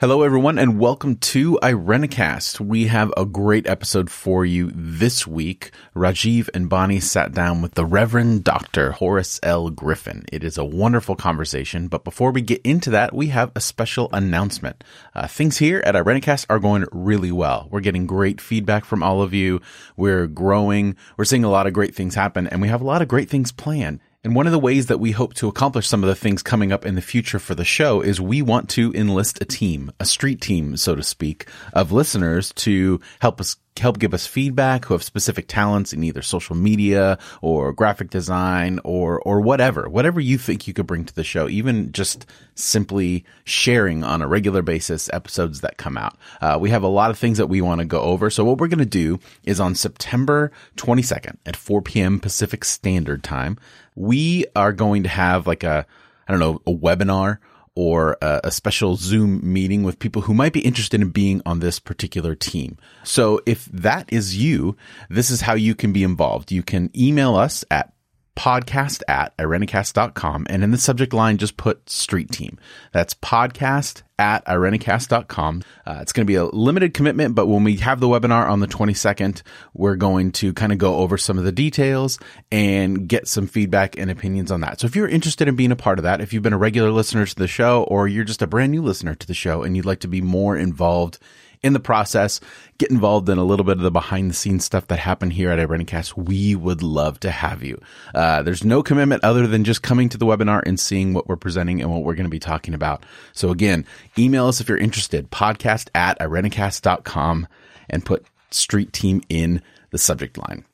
[0.00, 2.60] Hello, everyone, and welcome to Irenicast.
[2.60, 5.72] We have a great episode for you this week.
[5.92, 8.92] Rajeev and Bonnie sat down with the Reverend Dr.
[8.92, 9.70] Horace L.
[9.70, 10.24] Griffin.
[10.32, 14.08] It is a wonderful conversation, but before we get into that, we have a special
[14.12, 14.84] announcement.
[15.16, 17.66] Uh, things here at Irenicast are going really well.
[17.68, 19.60] We're getting great feedback from all of you.
[19.96, 20.94] We're growing.
[21.16, 23.28] We're seeing a lot of great things happen, and we have a lot of great
[23.28, 23.98] things planned.
[24.28, 26.70] And one of the ways that we hope to accomplish some of the things coming
[26.70, 30.04] up in the future for the show is we want to enlist a team, a
[30.04, 34.94] street team, so to speak, of listeners to help us help give us feedback who
[34.94, 40.38] have specific talents in either social media or graphic design or or whatever whatever you
[40.38, 45.08] think you could bring to the show even just simply sharing on a regular basis
[45.12, 46.16] episodes that come out.
[46.40, 48.30] Uh, we have a lot of things that we want to go over.
[48.30, 53.22] So what we're going to do is on september 22nd at 4 p.m pacific standard
[53.22, 53.56] time
[53.94, 55.86] we are going to have like a
[56.26, 57.38] i don't know a webinar
[57.78, 61.60] or a, a, special Zoom meeting with people who might be interested in being on
[61.60, 62.76] this particular team.
[63.04, 64.76] So if that is you,
[65.08, 66.50] this is how you can be involved.
[66.50, 67.92] You can email us at
[68.38, 72.56] podcast at irenicast.com and in the subject line just put street team.
[72.92, 77.76] That's podcast at irenicast.com uh, it's going to be a limited commitment but when we
[77.76, 79.42] have the webinar on the 22nd
[79.74, 82.18] we're going to kind of go over some of the details
[82.52, 84.80] and get some feedback and opinions on that.
[84.80, 86.92] So if you're interested in being a part of that if you've been a regular
[86.92, 89.76] listener to the show or you're just a brand new listener to the show and
[89.76, 91.18] you'd like to be more involved
[91.62, 92.40] in the process,
[92.78, 95.50] get involved in a little bit of the behind the scenes stuff that happened here
[95.50, 97.80] at Irenicast, we would love to have you.
[98.14, 101.36] Uh, there's no commitment other than just coming to the webinar and seeing what we're
[101.36, 103.04] presenting and what we're going to be talking about.
[103.32, 103.86] So again,
[104.16, 107.48] email us if you're interested, podcast at irenicast.com
[107.90, 110.64] and put street team in the subject line.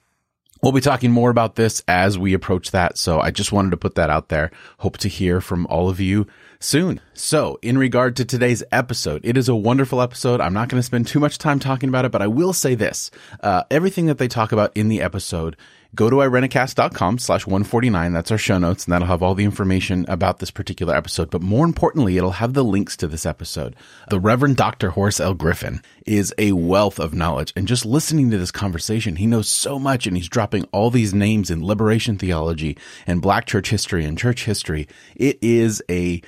[0.65, 2.97] We'll be talking more about this as we approach that.
[2.97, 4.51] So I just wanted to put that out there.
[4.79, 6.27] Hope to hear from all of you
[6.59, 7.03] soon.
[7.12, 10.41] So, in regard to today's episode, it is a wonderful episode.
[10.41, 12.75] I'm not going to spend too much time talking about it, but I will say
[12.75, 13.11] this.
[13.42, 15.59] Uh, everything that they talk about in the episode,
[15.95, 18.13] go to irenicast.com slash 149.
[18.13, 21.30] That's our show notes, and that'll have all the information about this particular episode.
[21.30, 23.77] But more importantly, it'll have the links to this episode.
[24.11, 24.91] The Reverend Dr.
[24.91, 25.35] Horace L.
[25.35, 27.52] Griffin is a wealth of knowledge.
[27.57, 31.14] And just listening to this conversation, he knows so much, and he's dropping all these
[31.14, 32.77] names in liberation theology
[33.07, 34.89] and black church history and church history.
[35.14, 36.23] It is a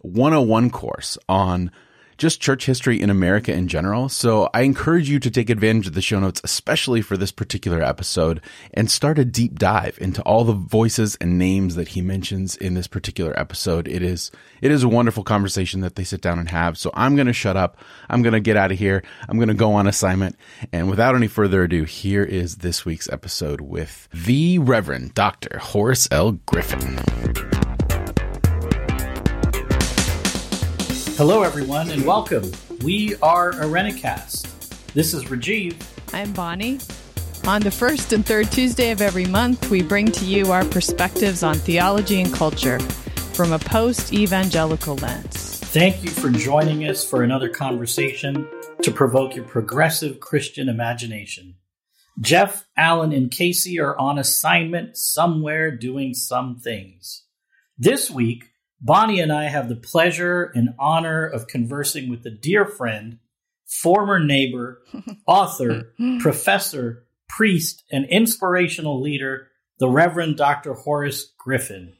[0.00, 1.70] 101 course on
[2.20, 4.10] just church history in America in general.
[4.10, 7.82] So I encourage you to take advantage of the show notes, especially for this particular
[7.82, 8.42] episode,
[8.74, 12.74] and start a deep dive into all the voices and names that he mentions in
[12.74, 13.88] this particular episode.
[13.88, 16.76] It is, it is a wonderful conversation that they sit down and have.
[16.76, 17.78] So I'm going to shut up.
[18.10, 19.02] I'm going to get out of here.
[19.26, 20.36] I'm going to go on assignment.
[20.74, 25.56] And without any further ado, here is this week's episode with the Reverend Dr.
[25.58, 26.32] Horace L.
[26.32, 27.69] Griffin.
[31.20, 32.50] Hello, everyone, and welcome.
[32.82, 34.94] We are Irenicast.
[34.94, 35.76] This is Rajeev.
[36.14, 36.78] I'm Bonnie.
[37.46, 41.42] On the first and third Tuesday of every month, we bring to you our perspectives
[41.42, 42.80] on theology and culture
[43.34, 45.60] from a post evangelical lens.
[45.60, 48.48] Thank you for joining us for another conversation
[48.80, 51.56] to provoke your progressive Christian imagination.
[52.18, 57.24] Jeff, Alan, and Casey are on assignment somewhere doing some things.
[57.76, 58.49] This week,
[58.82, 63.18] Bonnie and I have the pleasure and honor of conversing with a dear friend,
[63.66, 64.80] former neighbor,
[65.26, 69.48] author, professor, priest, and inspirational leader,
[69.78, 70.72] the Reverend Dr.
[70.72, 71.92] Horace Griffin.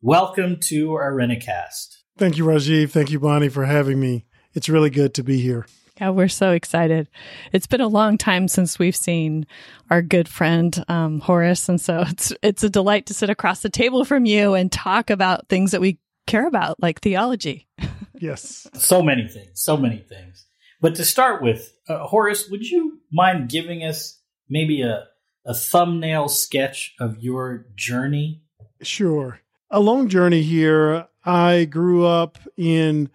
[0.00, 1.96] Welcome to Irenicast.
[2.16, 2.90] Thank you, Rajeev.
[2.90, 4.26] Thank you, Bonnie, for having me.
[4.54, 5.66] It's really good to be here.
[6.00, 7.08] Yeah, we're so excited.
[7.52, 9.44] It's been a long time since we've seen
[9.90, 13.70] our good friend um, Horace, and so it's it's a delight to sit across the
[13.70, 17.66] table from you and talk about things that we care about, like theology.
[18.14, 18.68] yes.
[18.74, 20.46] So many things, so many things.
[20.80, 25.06] But to start with, uh, Horace, would you mind giving us maybe a,
[25.44, 28.42] a thumbnail sketch of your journey?
[28.82, 29.40] Sure.
[29.70, 31.08] A long journey here.
[31.24, 33.10] I grew up in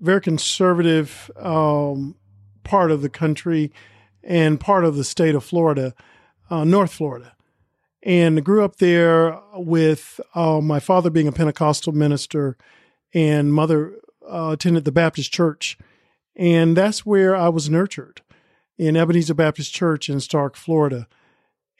[0.00, 2.14] very conservative um,
[2.62, 3.72] part of the country
[4.22, 5.94] and part of the state of Florida,
[6.48, 7.34] uh, North Florida
[8.02, 12.56] and grew up there with uh, my father being a Pentecostal minister
[13.12, 13.94] and mother
[14.30, 15.76] uh, attended the Baptist church.
[16.36, 18.22] And that's where I was nurtured
[18.78, 21.06] in Ebenezer Baptist Church in Starke, Florida.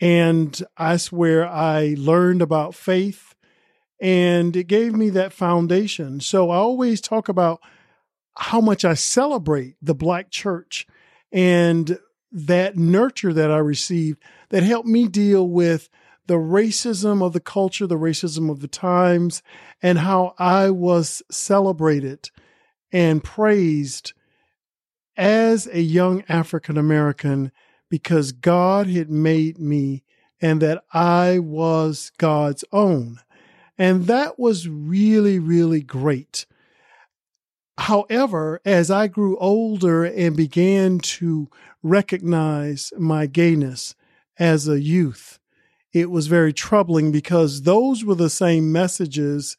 [0.01, 3.35] And that's where I learned about faith
[4.01, 6.21] and it gave me that foundation.
[6.21, 7.61] So I always talk about
[8.35, 10.87] how much I celebrate the Black church
[11.31, 11.99] and
[12.33, 15.91] that nurture that I received that helped me deal with
[16.27, 19.43] the racism of the culture, the racism of the times,
[19.83, 22.31] and how I was celebrated
[22.93, 24.13] and praised
[25.17, 27.53] as a young African American
[27.89, 30.05] because God had made me
[30.41, 33.19] and that I was God's own.
[33.77, 36.47] And that was really, really great.
[37.77, 41.49] However, as I grew older and began to
[41.83, 43.95] recognize my gayness
[44.39, 45.40] as a youth,
[45.93, 49.57] it was very troubling because those were the same messages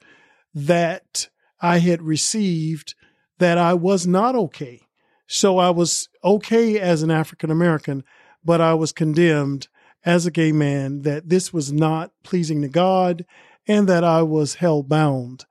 [0.54, 1.30] that
[1.60, 2.96] I had received
[3.40, 4.82] that I was not okay.
[5.28, 8.04] So I was okay as an African American,
[8.44, 9.68] but I was condemned
[10.06, 13.26] as a gay man that this was not pleasing to God
[13.68, 15.46] and that I was hell bound.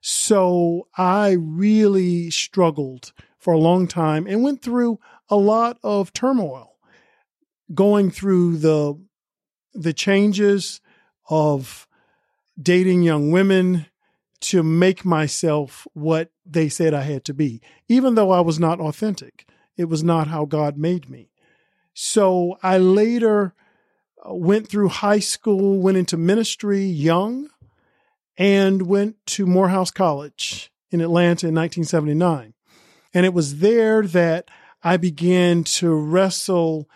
[0.00, 4.98] So I really struggled for a long time and went through
[5.28, 6.76] a lot of turmoil
[7.72, 8.94] going through the
[9.74, 10.80] the changes
[11.28, 11.86] of
[12.60, 13.86] dating young women
[14.40, 18.80] to make myself what they said I had to be, even though I was not
[18.80, 19.46] authentic.
[19.76, 21.30] It was not how God made me.
[21.94, 23.54] So I later
[24.24, 27.48] uh, went through high school, went into ministry young,
[28.36, 32.54] and went to Morehouse College in Atlanta in 1979.
[33.12, 34.48] And it was there that
[34.82, 36.88] I began to wrestle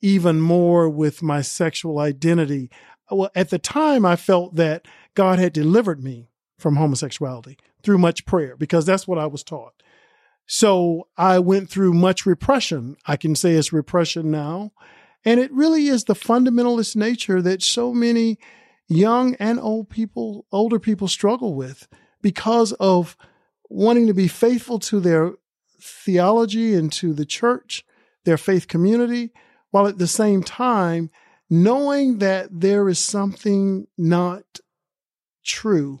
[0.00, 2.70] even more with my sexual identity.
[3.10, 6.28] Well, at the time, I felt that God had delivered me
[6.58, 9.82] from homosexuality through much prayer because that's what I was taught.
[10.46, 12.96] So I went through much repression.
[13.06, 14.72] I can say it's repression now.
[15.24, 18.38] And it really is the fundamentalist nature that so many
[18.88, 21.88] young and old people, older people struggle with
[22.22, 23.16] because of
[23.68, 25.32] wanting to be faithful to their
[25.80, 27.84] theology and to the church,
[28.24, 29.32] their faith community,
[29.76, 31.10] while at the same time
[31.50, 34.58] knowing that there is something not
[35.44, 36.00] true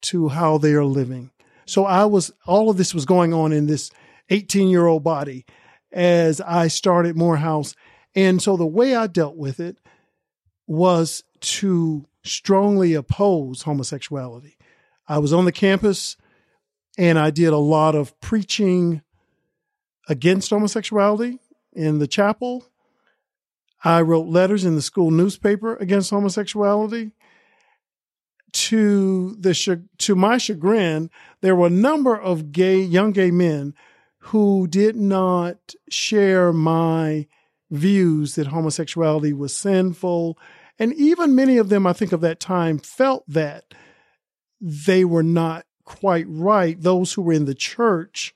[0.00, 1.32] to how they are living.
[1.66, 3.90] So I was, all of this was going on in this
[4.30, 5.44] 18 year old body
[5.90, 7.74] as I started Morehouse.
[8.14, 9.78] And so the way I dealt with it
[10.68, 14.56] was to strongly oppose homosexuality.
[15.08, 16.16] I was on the campus
[16.96, 19.02] and I did a lot of preaching
[20.08, 21.40] against homosexuality
[21.72, 22.68] in the chapel.
[23.84, 27.12] I wrote letters in the school newspaper against homosexuality.
[28.52, 33.74] To the to my chagrin, there were a number of gay young gay men
[34.18, 37.26] who did not share my
[37.70, 40.38] views that homosexuality was sinful,
[40.78, 43.72] and even many of them, I think, of that time felt that
[44.60, 46.80] they were not quite right.
[46.80, 48.34] Those who were in the church,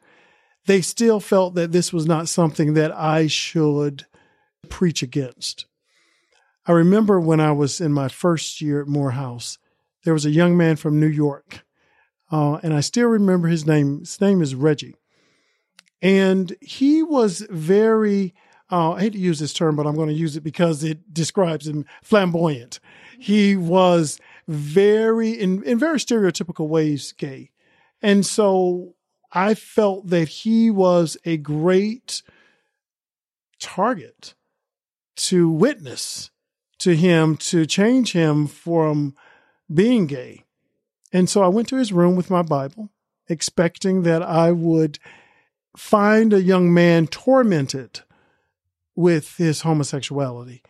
[0.65, 4.07] they still felt that this was not something that I should
[4.69, 5.67] preach against.
[6.67, 9.59] I remember when I was in my first year at Morehouse,
[10.05, 11.65] there was a young man from New York,
[12.31, 14.01] uh, and I still remember his name.
[14.01, 14.97] His name is Reggie.
[16.03, 18.35] And he was very,
[18.71, 21.13] uh, I hate to use this term, but I'm going to use it because it
[21.13, 22.81] describes him flamboyant.
[23.19, 27.51] He was very, in, in very stereotypical ways, gay.
[28.03, 28.95] And so
[29.33, 32.23] I felt that he was a great
[33.59, 34.35] target
[35.17, 36.31] to witness
[36.79, 39.15] to him to change him from
[39.73, 40.45] being gay.
[41.13, 42.91] And so I went to his room with my Bible,
[43.29, 44.99] expecting that I would
[45.77, 48.01] find a young man tormented
[48.95, 50.63] with his homosexuality,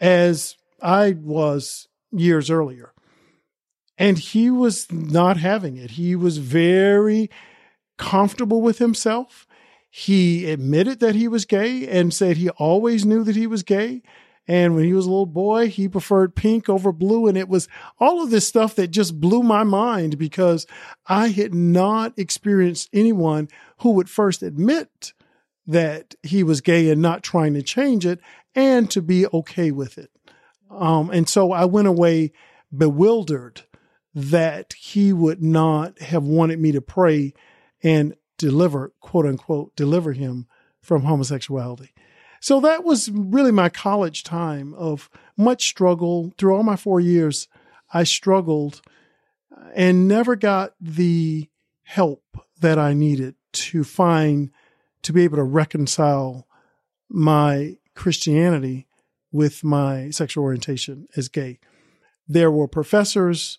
[0.00, 2.92] as I was years earlier.
[3.98, 5.92] And he was not having it.
[5.92, 7.30] He was very
[7.98, 9.46] comfortable with himself.
[9.90, 14.02] He admitted that he was gay and said he always knew that he was gay.
[14.46, 17.26] And when he was a little boy, he preferred pink over blue.
[17.26, 17.68] And it was
[17.98, 20.66] all of this stuff that just blew my mind because
[21.06, 25.12] I had not experienced anyone who would first admit
[25.66, 28.20] that he was gay and not trying to change it
[28.54, 30.10] and to be okay with it.
[30.70, 32.32] Um, and so I went away
[32.76, 33.62] bewildered
[34.14, 37.34] that he would not have wanted me to pray
[37.82, 40.46] and deliver, quote unquote, deliver him
[40.80, 41.92] from homosexuality.
[42.40, 46.32] So that was really my college time of much struggle.
[46.38, 47.48] Through all my four years,
[47.92, 48.80] I struggled
[49.74, 51.50] and never got the
[51.82, 52.24] help
[52.60, 54.50] that I needed to find,
[55.02, 56.46] to be able to reconcile
[57.10, 58.86] my Christianity
[59.30, 61.58] with my sexual orientation as gay.
[62.26, 63.58] There were professors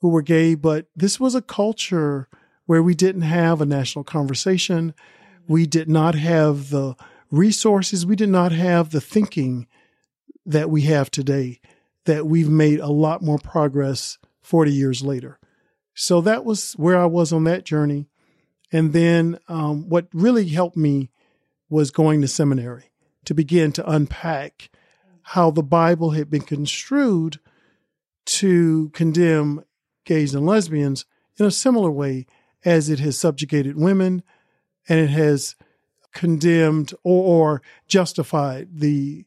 [0.00, 2.28] who were gay, but this was a culture
[2.70, 4.94] where we didn't have a national conversation.
[5.48, 6.94] We did not have the
[7.28, 8.06] resources.
[8.06, 9.66] We did not have the thinking
[10.46, 11.58] that we have today,
[12.04, 15.40] that we've made a lot more progress 40 years later.
[15.94, 18.08] So that was where I was on that journey.
[18.70, 21.10] And then um, what really helped me
[21.68, 22.92] was going to seminary
[23.24, 24.70] to begin to unpack
[25.22, 27.40] how the Bible had been construed
[28.26, 29.64] to condemn
[30.04, 31.04] gays and lesbians
[31.36, 32.26] in a similar way
[32.64, 34.22] as it has subjugated women
[34.88, 35.56] and it has
[36.12, 39.24] condemned or, or justified the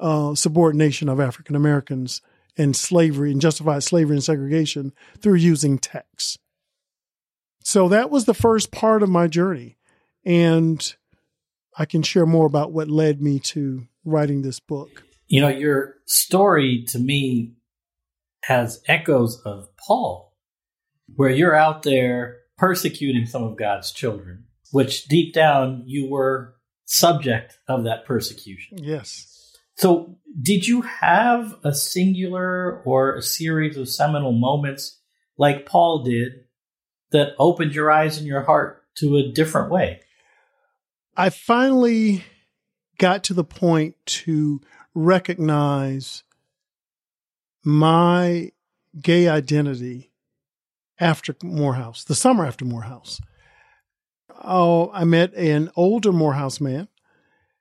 [0.00, 2.22] uh, subordination of African Americans
[2.56, 6.38] and slavery and justified slavery and segregation through using texts.
[7.64, 9.78] So that was the first part of my journey.
[10.24, 10.94] And
[11.76, 15.04] I can share more about what led me to writing this book.
[15.28, 17.54] You know, your story to me
[18.44, 20.34] has echoes of Paul,
[21.14, 26.54] where you're out there persecuting some of God's children, which deep down you were
[26.84, 28.78] subject of that persecution.
[28.82, 29.56] Yes.
[29.76, 35.00] So, did you have a singular or a series of seminal moments
[35.38, 36.32] like Paul did
[37.10, 40.00] that opened your eyes and your heart to a different way?
[41.16, 42.24] I finally
[42.98, 44.60] got to the point to
[44.94, 46.22] recognize
[47.64, 48.52] my
[49.00, 50.11] gay identity
[51.02, 53.20] after Morehouse, the summer after Morehouse.
[54.44, 56.88] Oh, I met an older Morehouse man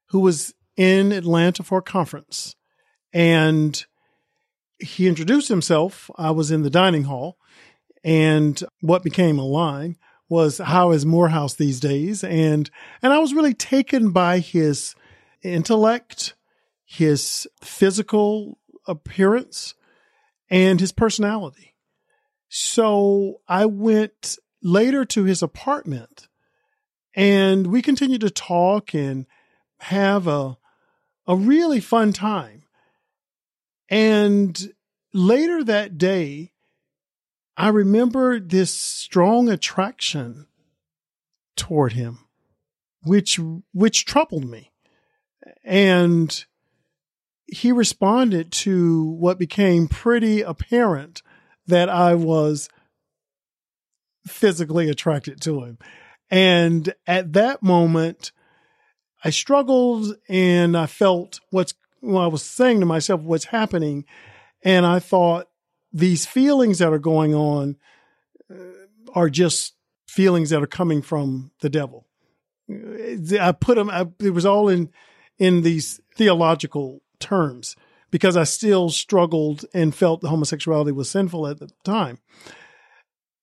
[0.10, 2.55] who was in Atlanta for a conference.
[3.12, 3.83] And
[4.79, 6.12] he introduced himself.
[6.17, 7.38] I was in the dining hall.
[8.03, 9.98] And what became a line
[10.29, 12.24] was, How is Morehouse these days?
[12.24, 12.69] And,
[13.01, 14.95] and I was really taken by his
[15.41, 16.36] intellect,
[16.86, 19.74] his physical appearance,
[20.50, 21.70] and his personality.
[22.53, 26.27] So I went later to his apartment
[27.15, 29.25] and we continued to talk and
[29.79, 30.58] have a
[31.27, 32.63] a really fun time.
[33.89, 34.74] And
[35.13, 36.51] later that day,
[37.55, 40.48] I remember this strong attraction
[41.55, 42.20] toward him,
[43.03, 43.39] which,
[43.74, 44.72] which troubled me.
[45.63, 46.46] And
[47.48, 51.22] he responded to what became pretty apparent
[51.71, 52.69] that I was
[54.27, 55.77] physically attracted to him.
[56.29, 58.31] And at that moment,
[59.23, 64.05] I struggled and I felt what's, well, I was saying to myself, what's happening.
[64.63, 65.47] And I thought
[65.91, 67.77] these feelings that are going on
[68.49, 68.55] uh,
[69.13, 69.73] are just
[70.07, 72.07] feelings that are coming from the devil.
[72.69, 74.89] I put them, I, it was all in,
[75.37, 77.75] in these theological terms
[78.11, 82.19] because I still struggled and felt the homosexuality was sinful at the time.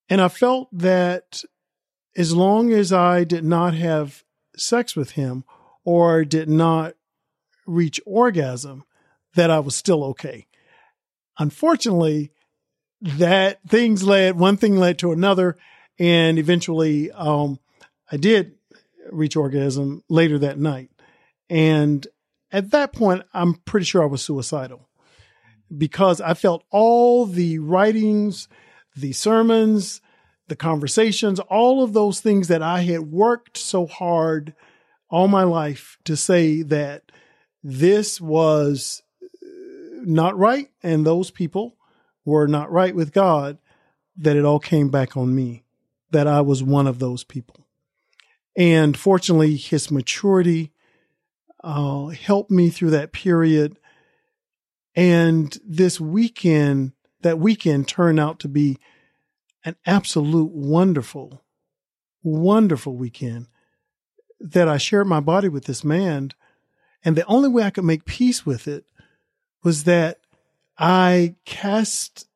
[0.08, 1.42] And I felt that
[2.16, 4.24] as long as I did not have
[4.56, 5.44] sex with him
[5.84, 6.94] or did not
[7.66, 8.84] reach orgasm,
[9.34, 10.46] that I was still okay.
[11.38, 12.32] Unfortunately,
[13.00, 15.56] that things led, one thing led to another.
[15.98, 17.60] And eventually, um,
[18.10, 18.54] I did
[19.10, 20.90] reach orgasm later that night.
[21.48, 22.06] And
[22.50, 24.88] at that point, I'm pretty sure I was suicidal
[25.76, 28.48] because I felt all the writings,
[28.96, 30.00] the sermons,
[30.48, 34.54] the conversations, all of those things that I had worked so hard
[35.10, 37.10] all my life to say that
[37.62, 39.46] this was uh,
[40.04, 41.76] not right and those people
[42.24, 43.58] were not right with God,
[44.16, 45.64] that it all came back on me,
[46.10, 47.66] that I was one of those people.
[48.56, 50.72] And fortunately, his maturity
[51.62, 53.78] uh, helped me through that period.
[54.94, 58.78] And this weekend, that weekend turned out to be
[59.64, 61.42] an absolute wonderful,
[62.22, 63.46] wonderful weekend
[64.40, 66.30] that I shared my body with this man.
[67.04, 68.84] And the only way I could make peace with it
[69.62, 70.18] was that
[70.78, 72.28] I cast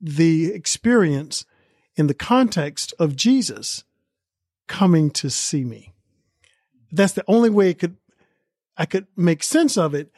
[0.00, 1.44] the experience
[1.96, 3.84] in the context of Jesus
[4.68, 5.92] coming to see me.
[6.92, 7.96] That's the only way it could
[8.78, 10.12] I could make sense of it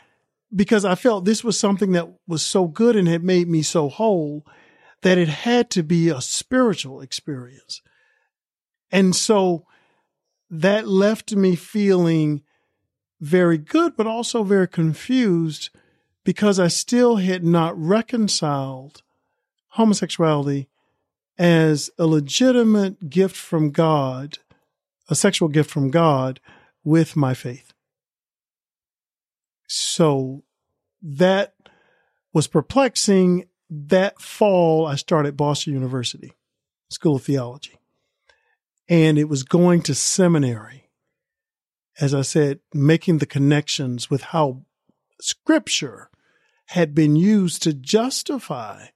[0.54, 3.88] because I felt this was something that was so good and had made me so
[3.88, 4.44] whole
[5.02, 7.80] that it had to be a spiritual experience.
[8.92, 9.64] And so
[10.50, 12.42] that left me feeling
[13.20, 15.70] very good, but also very confused
[16.24, 19.02] because I still had not reconciled
[19.68, 20.68] homosexuality
[21.38, 24.38] as a legitimate gift from God,
[25.08, 26.40] a sexual gift from God,
[26.84, 27.69] with my faith.
[29.72, 30.42] So
[31.00, 31.54] that
[32.32, 33.46] was perplexing.
[33.70, 36.32] That fall, I started Boston University
[36.88, 37.78] School of Theology
[38.88, 40.90] and it was going to seminary.
[42.00, 44.62] As I said, making the connections with how
[45.20, 46.10] scripture
[46.66, 48.86] had been used to justify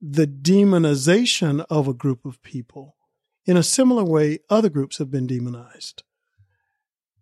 [0.00, 2.96] the demonization of a group of people
[3.44, 6.04] in a similar way, other groups have been demonized.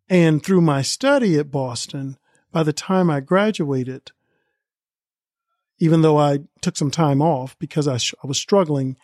[0.09, 2.19] And through my study at Boston,
[2.53, 4.13] by the time I graduated,
[5.79, 8.97] even though I took some time off because I, sh- I was struggling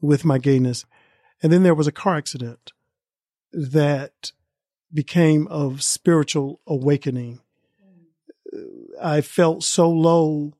[0.00, 0.84] with my gayness,
[1.42, 2.72] and then there was a car accident
[3.52, 4.32] that
[4.92, 7.40] became of spiritual awakening.
[8.52, 8.58] Uh,
[9.02, 10.54] I felt so low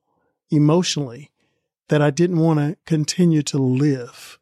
[0.50, 1.30] emotionally
[1.88, 4.38] that I didn't want to continue to live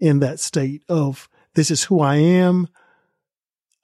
[0.00, 2.68] in that state of this is who I am.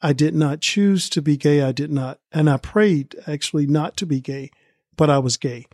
[0.05, 1.63] I did not choose to be gay.
[1.63, 4.51] I did not, and I prayed actually not to be gay,
[4.99, 5.65] but I was gay.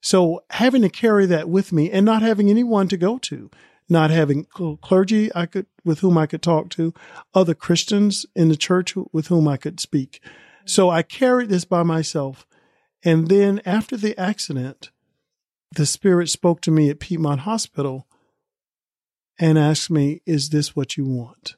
[0.00, 3.50] So having to carry that with me and not having anyone to go to,
[3.88, 4.44] not having
[4.80, 6.94] clergy I could with whom I could talk to,
[7.34, 10.22] other Christians in the church with whom I could speak.
[10.64, 12.46] So I carried this by myself.
[13.02, 14.92] And then after the accident,
[15.72, 18.06] the spirit spoke to me at Piedmont Hospital
[19.36, 21.56] and asked me, Is this what you want?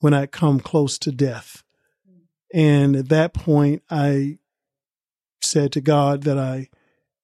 [0.00, 1.62] When I come close to death.
[2.52, 4.38] And at that point, I
[5.42, 6.68] said to God that I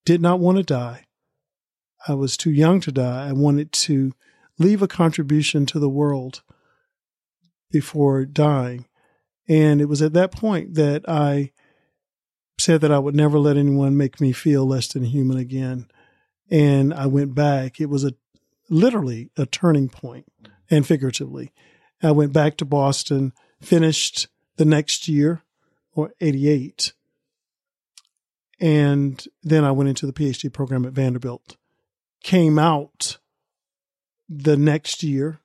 [0.04, 1.06] did not want to die.
[2.06, 3.28] I was too young to die.
[3.28, 4.12] I wanted to
[4.58, 6.42] leave a contribution to the world
[7.70, 8.86] before dying.
[9.48, 11.52] And it was at that point that I
[12.58, 15.88] said that I would never let anyone make me feel less than human again.
[16.50, 17.80] And I went back.
[17.80, 18.14] It was a
[18.70, 20.26] literally a turning point
[20.70, 21.52] and figuratively.
[22.02, 25.42] I went back to Boston, finished the next year
[25.94, 26.92] or 88.
[28.60, 31.56] And then I went into the PhD program at Vanderbilt,
[32.22, 33.18] came out
[34.28, 35.40] the next year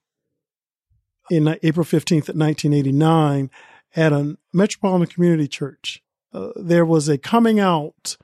[1.29, 3.50] in April 15th of 1989
[3.96, 6.01] at a Metropolitan Community Church.
[6.34, 8.17] Uh, there was a coming out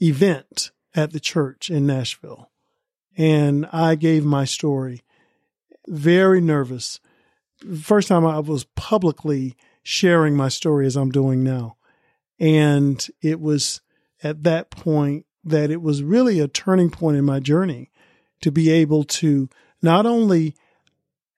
[0.00, 2.50] event at the church in Nashville.
[3.16, 5.02] And I gave my story
[5.86, 7.00] very nervous.
[7.82, 11.76] First time I was publicly sharing my story as I'm doing now.
[12.38, 13.80] And it was
[14.22, 17.90] at that point that it was really a turning point in my journey
[18.42, 19.48] to be able to
[19.82, 20.54] not only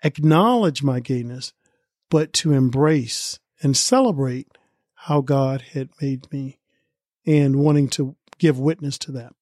[0.03, 1.53] acknowledge my gayness,
[2.11, 4.49] but to embrace and celebrate
[4.95, 6.59] how God had made me
[7.27, 9.33] and wanting to give witness to that.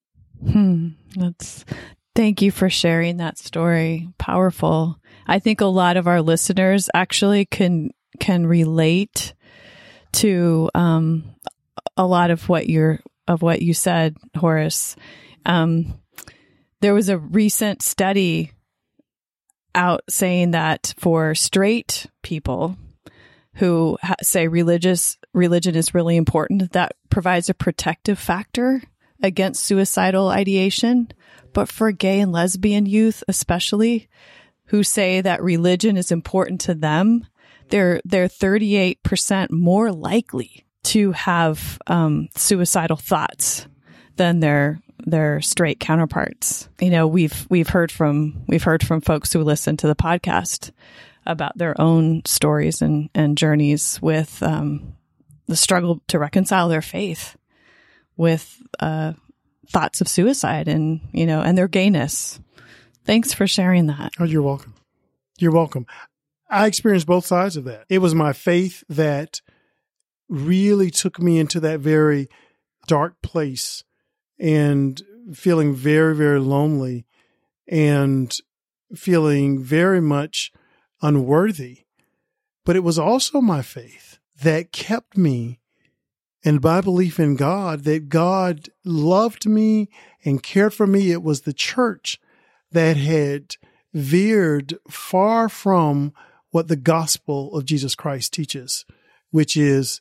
[0.53, 0.89] Hmm.
[1.17, 1.65] That's
[2.15, 4.09] thank you for sharing that story.
[4.19, 5.01] Powerful.
[5.29, 9.35] I think a lot of our listeners actually can can relate
[10.13, 11.37] to um,
[11.97, 14.97] a lot of what you're of what you said, Horace.
[15.45, 16.01] Um,
[16.81, 18.53] there was a recent study
[19.75, 22.77] out saying that for straight people
[23.55, 28.83] who ha- say religious religion is really important, that provides a protective factor
[29.23, 31.09] against suicidal ideation.
[31.53, 34.09] But for gay and lesbian youth, especially,
[34.69, 37.27] who say that religion is important to them,
[37.69, 43.67] they're they're 38% more likely to have um, suicidal thoughts
[44.17, 46.69] than their their straight counterparts.
[46.81, 50.71] You know, we've we've heard from we've heard from folks who listen to the podcast
[51.27, 54.95] about their own stories and and journeys with um,
[55.47, 57.37] the struggle to reconcile their faith
[58.17, 59.13] with uh,
[59.71, 62.41] thoughts of suicide and you know and their gayness.
[63.09, 64.13] Thanks for sharing that.
[64.21, 64.75] Oh, you're welcome.
[65.39, 65.87] You're welcome.
[66.51, 67.87] I experienced both sides of that.
[67.89, 69.41] It was my faith that
[70.29, 72.29] really took me into that very
[72.87, 73.83] dark place
[74.39, 75.01] and
[75.33, 77.07] feeling very, very lonely
[77.67, 78.37] and
[78.95, 80.53] feeling very much
[81.01, 81.85] unworthy.
[82.67, 85.61] But it was also my faith that kept me
[86.45, 89.89] and my belief in God that God loved me
[90.27, 91.11] and cared for me.
[91.11, 92.21] It was the church
[92.73, 93.57] that had
[93.95, 96.13] veered far from
[96.51, 98.85] what the gospel of Jesus Christ teaches,
[99.31, 100.01] which is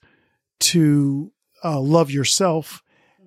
[0.60, 1.32] to
[1.64, 2.82] uh, love yourself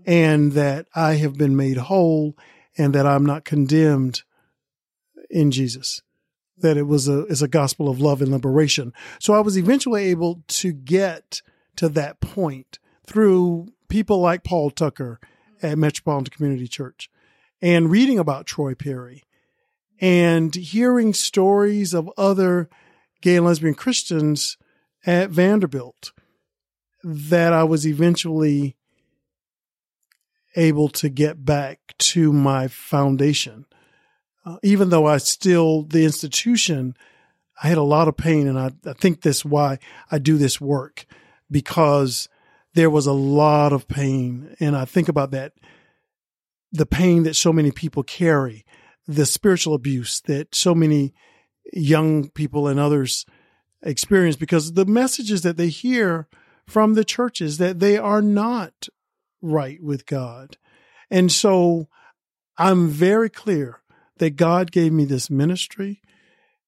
[0.07, 2.37] and that I have been made whole
[2.79, 4.23] and that I'm not condemned
[5.29, 6.03] in Jesus.
[6.59, 8.93] That it was a is a gospel of love and liberation.
[9.19, 11.41] So I was eventually able to get
[11.77, 15.21] to that point through people like Paul Tucker
[15.63, 17.11] at Metropolitan Community Church
[17.63, 19.25] and reading about Troy Perry
[20.01, 22.69] and hearing stories of other
[23.21, 24.57] gay and lesbian Christians
[25.07, 26.13] at Vanderbilt
[27.03, 28.77] that I was eventually
[30.57, 33.67] able to get back to my foundation.
[34.45, 36.97] Uh, even though I still, the institution,
[37.63, 38.49] I had a lot of pain.
[38.49, 39.79] And I, I think that's why
[40.11, 41.07] I do this work
[41.51, 42.29] because
[42.75, 44.57] there was a lot of pain.
[44.61, 45.53] And I think about that
[46.73, 48.65] the pain that so many people carry,
[49.11, 51.13] the spiritual abuse that so many
[51.73, 53.27] young people and others
[53.83, 56.29] experience because the messages that they hear
[56.67, 58.89] from the churches that they are not
[59.43, 60.57] right with God.
[61.11, 61.89] And so
[62.57, 63.81] I'm very clear
[64.19, 66.03] that God gave me this ministry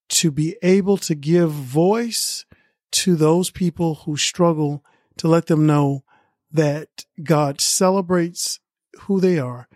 [0.09, 2.44] to be able to give voice
[2.90, 4.85] to those people who struggle
[5.18, 6.02] to let them know
[6.50, 6.88] that
[7.22, 8.59] God celebrates
[9.02, 9.68] who they are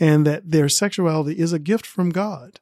[0.00, 2.60] and that their sexuality is a gift from God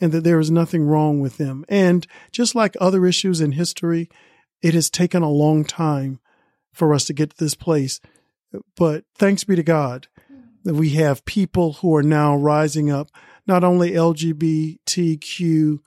[0.00, 1.64] and that there is nothing wrong with them.
[1.68, 4.08] And just like other issues in history,
[4.62, 6.20] it has taken a long time
[6.72, 8.00] for us to get to this place.
[8.76, 10.08] But thanks be to God
[10.64, 13.10] that we have people who are now rising up,
[13.46, 15.80] not only LGBTQI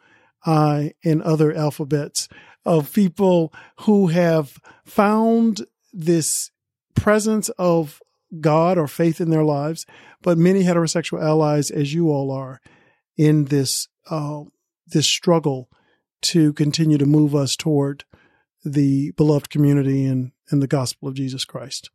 [1.03, 2.27] and other alphabets
[2.65, 6.49] of people who have found this
[6.95, 8.01] presence of
[8.39, 9.86] God or faith in their lives,
[10.23, 12.59] but many heterosexual allies, as you all are,
[13.17, 14.41] in this uh,
[14.88, 15.69] this struggle
[16.21, 18.05] to continue to move us toward
[18.65, 21.89] the beloved community and, and the gospel of Jesus Christ.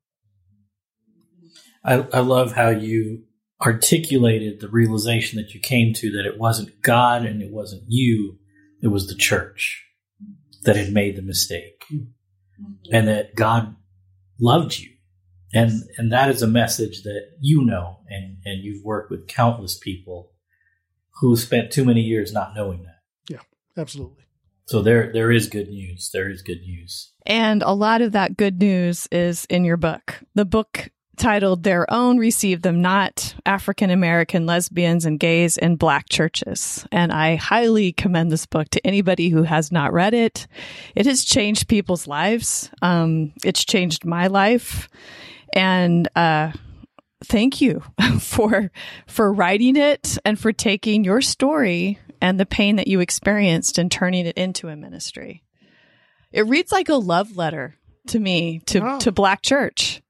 [1.84, 3.24] I, I love how you
[3.64, 8.38] articulated the realization that you came to that it wasn't God and it wasn't you,
[8.82, 9.84] it was the church
[10.62, 11.84] that had made the mistake.
[12.92, 13.76] And that God
[14.40, 14.90] loved you.
[15.52, 19.78] And and that is a message that you know and, and you've worked with countless
[19.78, 20.32] people
[21.20, 23.00] who spent too many years not knowing that.
[23.28, 23.40] Yeah,
[23.76, 24.24] absolutely.
[24.66, 26.11] So there there is good news.
[26.12, 27.12] There is good news.
[27.24, 30.20] And a lot of that good news is in your book.
[30.34, 36.08] The book titled Their Own Receive Them Not African American Lesbians and Gays in Black
[36.08, 36.87] Churches.
[36.92, 40.46] And I highly commend this book to anybody who has not read it.
[40.94, 42.70] It has changed people's lives.
[42.82, 44.88] Um, it's changed my life.
[45.52, 46.52] And, uh,
[47.24, 47.82] thank you
[48.20, 48.70] for
[49.06, 53.90] for writing it and for taking your story and the pain that you experienced and
[53.90, 55.42] turning it into a ministry.
[56.32, 57.76] It reads like a love letter
[58.08, 58.98] to me to Oh.
[59.00, 60.02] to Black Church.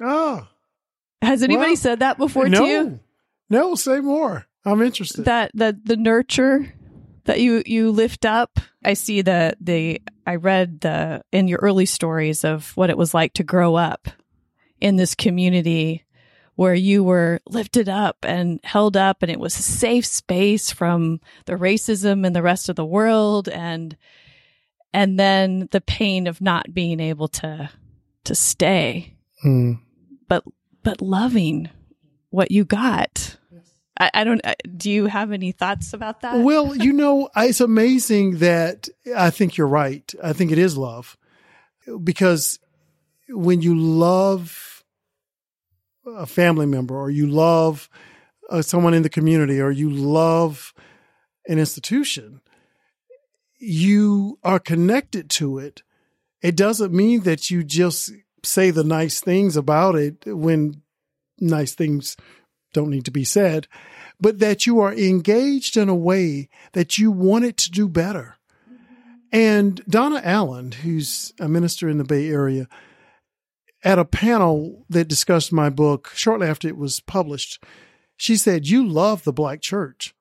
[0.00, 0.46] Oh,
[1.22, 3.00] Has anybody Well, said that before no, to you?
[3.48, 4.46] no, say more.
[4.66, 5.24] I'm interested.
[5.26, 6.72] That the the nurture
[7.24, 8.58] that you you lift up.
[8.84, 13.14] I see the the I read the in your early stories of what it was
[13.14, 14.08] like to grow up
[14.80, 16.04] in this community
[16.56, 21.20] where you were lifted up and held up and it was a safe space from
[21.46, 23.96] the racism and the rest of the world and
[24.92, 27.68] and then the pain of not being able to
[28.24, 29.72] to stay Hmm.
[30.28, 30.44] but
[30.82, 31.68] but loving
[32.30, 33.36] what you got
[33.98, 37.60] I, I don't I- do you have any thoughts about that Well, you know, it's
[37.60, 40.12] amazing that I think you're right.
[40.22, 41.16] I think it is love
[42.02, 42.58] because
[43.28, 44.84] when you love
[46.06, 47.88] a family member or you love
[48.50, 50.74] uh, someone in the community or you love
[51.48, 52.40] an institution,
[53.58, 55.82] you are connected to it.
[56.42, 60.82] It doesn't mean that you just say the nice things about it when
[61.40, 62.16] nice things
[62.74, 63.66] don't need to be said,
[64.20, 68.36] but that you are engaged in a way that you want it to do better.
[69.32, 72.68] And Donna Allen, who's a minister in the Bay Area,
[73.84, 77.62] at a panel that discussed my book shortly after it was published,
[78.16, 80.14] she said, "You love the black church,"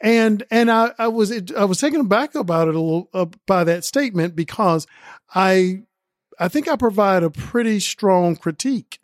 [0.00, 3.64] and and I, I was I was taken aback about it a little uh, by
[3.64, 4.86] that statement because
[5.34, 5.82] I
[6.38, 9.00] I think I provide a pretty strong critique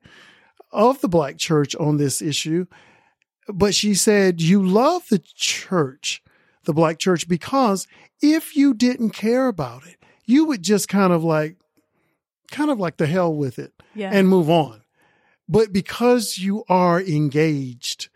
[0.73, 2.67] of the black church on this issue.
[3.49, 6.23] But she said, You love the church,
[6.65, 7.87] the black church, because
[8.21, 11.57] if you didn't care about it, you would just kind of like,
[12.51, 14.83] kind of like the hell with it yeah and move on.
[15.49, 18.09] But because you are engaged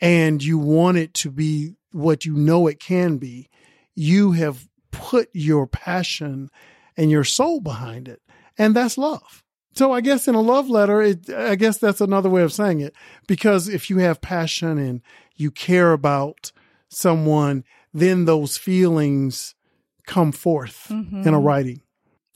[0.00, 3.48] and you want it to be what you know it can be,
[3.94, 6.50] you have put your passion
[6.96, 8.20] and your soul behind it.
[8.56, 9.42] And that's love.
[9.74, 12.80] So I guess in a love letter, it, I guess that's another way of saying
[12.80, 12.94] it.
[13.26, 15.00] Because if you have passion and
[15.36, 16.52] you care about
[16.88, 19.54] someone, then those feelings
[20.06, 21.26] come forth Mhm.
[21.26, 21.80] in a writing.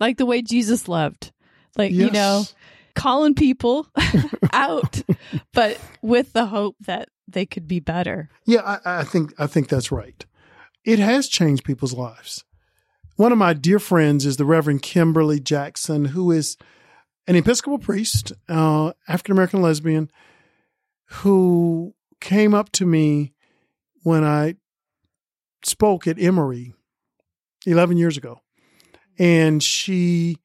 [0.01, 1.33] like the way Jesus loved
[1.77, 2.55] like you know Yes.
[2.94, 3.87] Calling people
[4.52, 5.02] out
[5.52, 9.68] but with the hope that they could be better Yeah, I, I think I think
[9.68, 10.24] that's right.
[10.85, 12.44] It has changed people's lives.
[13.16, 16.57] One of my dear friends is the Reverend Kimberly Jackson, who is
[17.26, 20.11] an Episcopal priest, uh, African American lesbian,
[21.07, 23.33] who came up to me
[24.02, 24.57] when I
[25.64, 26.74] spoke at Emory
[27.66, 28.40] 11 years ago.
[29.18, 30.38] And she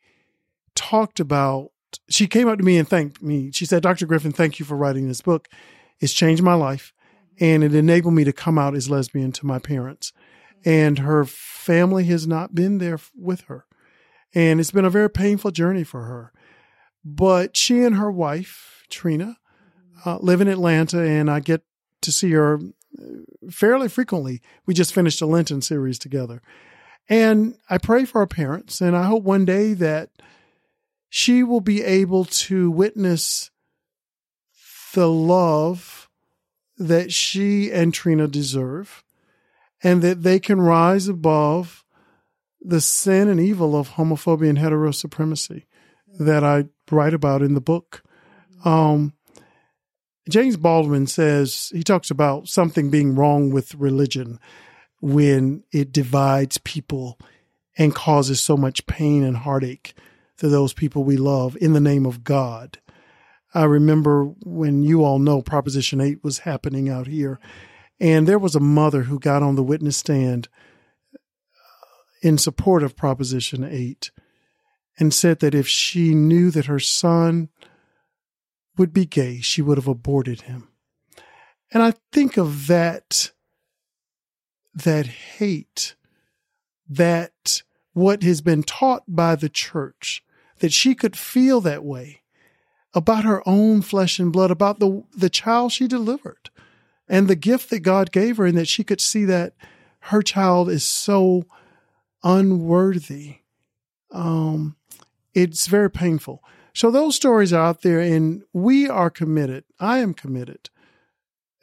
[0.75, 1.71] talked about,
[2.10, 3.51] she came up to me and thanked me.
[3.51, 4.05] She said, Dr.
[4.05, 5.47] Griffin, thank you for writing this book.
[5.99, 6.93] It's changed my life
[7.39, 10.13] and it enabled me to come out as lesbian to my parents.
[10.65, 13.65] and her family has not been there with her.
[14.33, 16.33] And it's been a very painful journey for her.
[17.05, 19.38] But she and her wife, Trina,
[20.05, 21.62] uh, live in Atlanta, and I get
[22.01, 22.60] to see her
[22.99, 24.41] uh, fairly frequently.
[24.65, 26.41] We just finished a Lenten series together.
[27.07, 30.10] And I pray for her parents, and I hope one day that
[31.09, 33.51] she will be able to witness
[34.93, 36.09] the love
[36.77, 39.03] that she and Trina deserve,
[39.83, 41.83] and that they can rise above
[42.61, 45.63] the sin and evil of homophobia and heterosupremacy
[46.19, 48.03] that I write about in the book.
[48.65, 49.13] Um,
[50.29, 54.39] James Baldwin says he talks about something being wrong with religion
[54.99, 57.19] when it divides people
[57.77, 59.93] and causes so much pain and heartache
[60.38, 62.80] to those people we love in the name of God.
[63.54, 67.39] I remember when you all know Proposition 8 was happening out here,
[68.00, 70.47] and there was a mother who got on the witness stand
[71.13, 71.17] uh,
[72.21, 74.12] in support of Proposition 8
[75.00, 77.50] and said that if she knew that her son
[78.78, 80.67] would be gay, she would have aborted him.
[81.71, 83.32] And I think of that,
[84.73, 85.95] that hate,
[86.88, 90.23] that what has been taught by the church,
[90.59, 92.21] that she could feel that way
[92.93, 96.49] about her own flesh and blood, about the, the child she delivered
[97.07, 99.53] and the gift that God gave her, and that she could see that
[99.99, 101.43] her child is so
[102.23, 103.37] unworthy.
[104.11, 104.75] Um,
[105.33, 106.43] it's very painful.
[106.73, 109.63] So those stories are out there, and we are committed.
[109.79, 110.69] I am committed,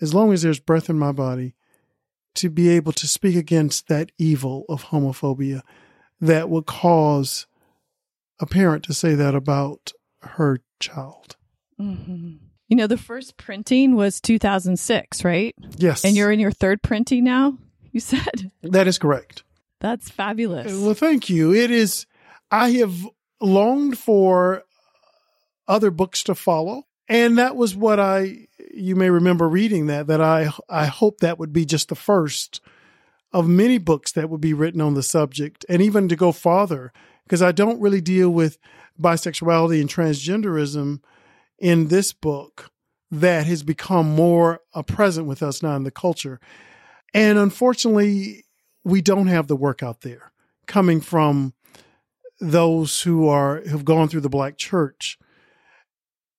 [0.01, 1.55] as long as there's breath in my body,
[2.37, 5.63] to be able to speak against that evil of homophobia
[6.21, 7.47] that would cause
[8.41, 11.37] a parent to say that about her child.
[11.81, 12.35] Mm-hmm.
[12.69, 15.55] You know, the first printing was 2006, right?
[15.77, 16.05] Yes.
[16.05, 17.59] And you're in your third printing now,
[17.93, 18.51] you said?
[18.63, 19.45] That is correct.
[19.81, 20.73] That's fabulous.
[20.73, 21.55] Well, thank you.
[21.55, 22.07] It is,
[22.51, 23.07] I have
[23.41, 24.63] longed for
[25.69, 26.85] other books to follow.
[27.07, 31.39] And that was what I, you may remember reading that, that I, I hope that
[31.39, 32.63] would be just the first
[33.31, 35.67] of many books that would be written on the subject.
[35.69, 36.93] And even to go farther,
[37.25, 38.59] because I don't really deal with
[39.01, 41.01] bisexuality and transgenderism
[41.59, 42.71] in this book
[43.11, 46.41] that has become more uh, present with us now in the culture.
[47.13, 48.45] And unfortunately,
[48.85, 50.33] we don't have the work out there
[50.67, 51.55] coming from
[52.41, 55.19] those who are have gone through the black church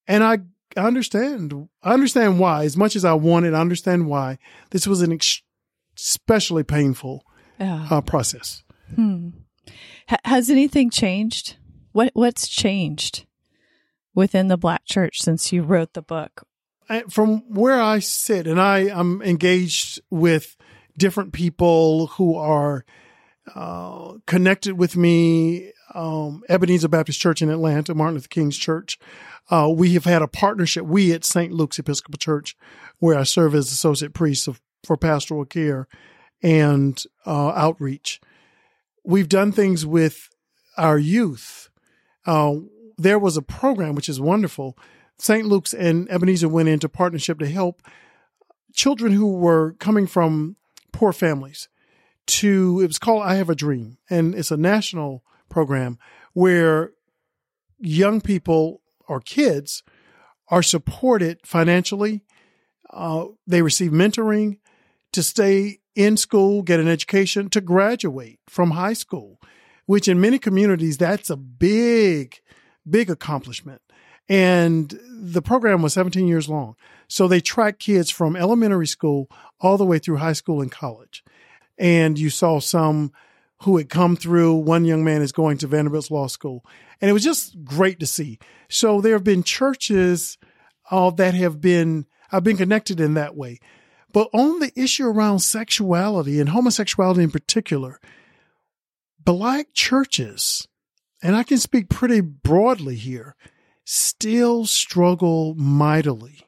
[0.07, 0.39] and I
[0.77, 1.69] understand.
[1.83, 2.63] I understand why.
[2.63, 4.37] As much as I wanted, I understand why.
[4.71, 5.41] This was an ex-
[5.97, 7.23] especially painful
[7.89, 8.63] uh, process.
[8.93, 9.29] Hmm.
[10.09, 11.57] H- has anything changed?
[11.91, 13.25] What What's changed
[14.13, 16.47] within the Black Church since you wrote the book?
[16.89, 20.55] I, from where I sit, and I am engaged with
[20.97, 22.85] different people who are
[23.53, 25.71] uh, connected with me.
[25.93, 28.99] Um, Ebenezer Baptist Church in Atlanta, Martin Luther King's church.
[29.49, 31.53] Uh, we have had a partnership, we at St.
[31.53, 32.57] Luke's Episcopal Church,
[32.99, 35.87] where I serve as associate priest of, for pastoral care
[36.41, 38.19] and uh, outreach.
[39.05, 40.29] We've done things with
[40.77, 41.69] our youth.
[42.25, 42.55] Uh,
[42.97, 44.77] there was a program which is wonderful.
[45.17, 45.45] St.
[45.45, 47.81] Luke's and Ebenezer went into partnership to help
[48.73, 50.57] children who were coming from
[50.91, 51.69] poor families
[52.27, 55.97] to it was called I Have a Dream and it's a national program
[56.33, 56.91] where
[57.79, 59.83] young people or kids
[60.49, 62.23] are supported financially.
[62.89, 64.57] Uh, they receive mentoring
[65.11, 69.39] to stay in school, get an education, to graduate from high school,
[69.85, 72.41] which in many communities, that's a big,
[72.87, 73.81] big accomplishment.
[74.27, 76.75] And the program was 17 years long.
[77.07, 79.29] So they tracked kids from elementary school
[79.59, 81.23] all the way through high school and college.
[81.77, 83.11] And you saw some
[83.61, 84.55] who had come through.
[84.55, 86.65] One young man is going to Vanderbilt's law school.
[86.99, 88.39] And it was just great to see.
[88.69, 90.37] So there have been churches
[90.89, 93.59] uh, that have been, I've been connected in that way.
[94.15, 97.99] But on the issue around sexuality and homosexuality in particular,
[99.19, 100.69] black churches,
[101.21, 103.35] and I can speak pretty broadly here,
[103.83, 106.47] still struggle mightily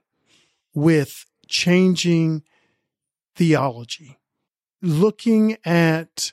[0.73, 2.43] with changing
[3.35, 4.17] theology,
[4.81, 6.31] looking at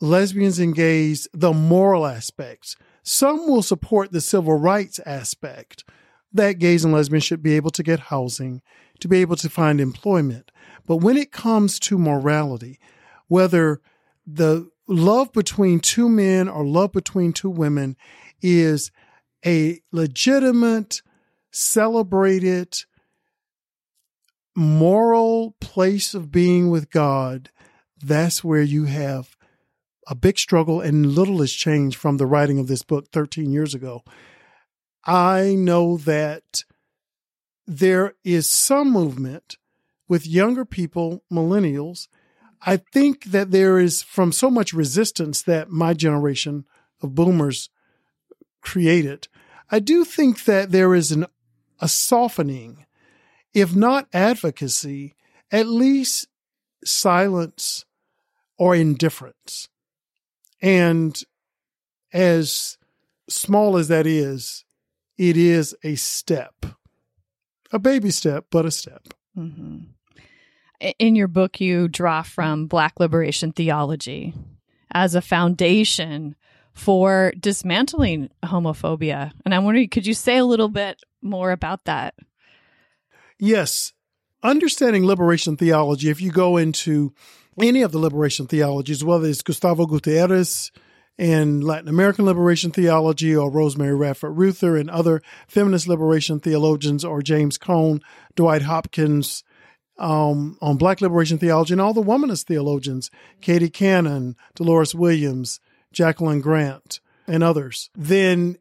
[0.00, 2.76] lesbians and gays, the moral aspects.
[3.02, 5.82] Some will support the civil rights aspect
[6.32, 8.62] that gays and lesbians should be able to get housing,
[9.00, 10.50] to be able to find employment.
[10.86, 12.78] But when it comes to morality,
[13.28, 13.80] whether
[14.26, 17.96] the love between two men or love between two women
[18.40, 18.90] is
[19.44, 21.02] a legitimate,
[21.50, 22.78] celebrated,
[24.56, 27.50] moral place of being with God,
[28.02, 29.36] that's where you have
[30.08, 33.74] a big struggle and little has changed from the writing of this book 13 years
[33.74, 34.02] ago.
[35.04, 36.64] I know that
[37.68, 39.58] there is some movement
[40.08, 42.08] with younger people, millennials.
[42.62, 46.64] I think that there is from so much resistance that my generation
[47.02, 47.68] of boomers
[48.62, 49.28] created.
[49.70, 51.26] I do think that there is an,
[51.78, 52.86] a softening,
[53.52, 55.14] if not advocacy,
[55.52, 56.26] at least
[56.84, 57.84] silence
[58.56, 59.68] or indifference.
[60.62, 61.22] And
[62.14, 62.78] as
[63.28, 64.64] small as that is,
[65.18, 66.64] it is a step,
[67.72, 69.08] a baby step, but a step.
[69.36, 69.78] Mm-hmm.
[70.98, 74.34] In your book, you draw from Black liberation theology
[74.92, 76.36] as a foundation
[76.72, 79.32] for dismantling homophobia.
[79.44, 82.14] And I'm wondering, could you say a little bit more about that?
[83.38, 83.92] Yes.
[84.42, 87.12] Understanding liberation theology, if you go into
[87.60, 90.70] any of the liberation theologies, whether it's Gustavo Gutierrez
[91.18, 97.22] in Latin American liberation theology or Rosemary Radford Ruether, and other feminist liberation theologians or
[97.22, 98.00] James Cone,
[98.36, 99.42] Dwight Hopkins
[99.98, 105.60] um, on black liberation theology and all the womanist theologians, Katie Cannon, Delores Williams,
[105.92, 108.56] Jacqueline Grant, and others, then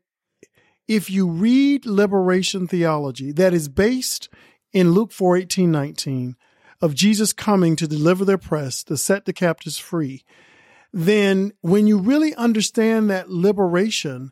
[0.88, 4.30] if you read liberation theology that is based
[4.74, 6.36] in Luke 4 18, 19,
[6.82, 10.24] of Jesus coming to deliver the oppressed, to set the captives free,
[10.94, 14.32] then when you really understand that liberation,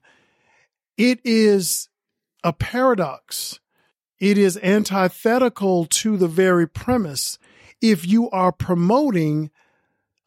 [0.97, 1.89] it is
[2.43, 3.59] a paradox.
[4.19, 7.37] It is antithetical to the very premise
[7.81, 9.51] if you are promoting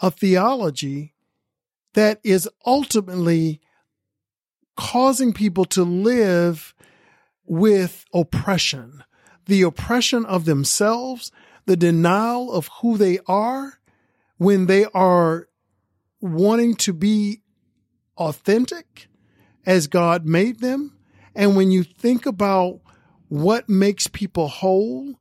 [0.00, 1.14] a theology
[1.94, 3.60] that is ultimately
[4.76, 6.74] causing people to live
[7.44, 9.02] with oppression,
[9.46, 11.32] the oppression of themselves,
[11.66, 13.80] the denial of who they are
[14.36, 15.48] when they are
[16.20, 17.40] wanting to be
[18.16, 19.09] authentic
[19.64, 20.96] as God made them.
[21.35, 22.81] And when you think about
[23.28, 25.14] what makes people whole,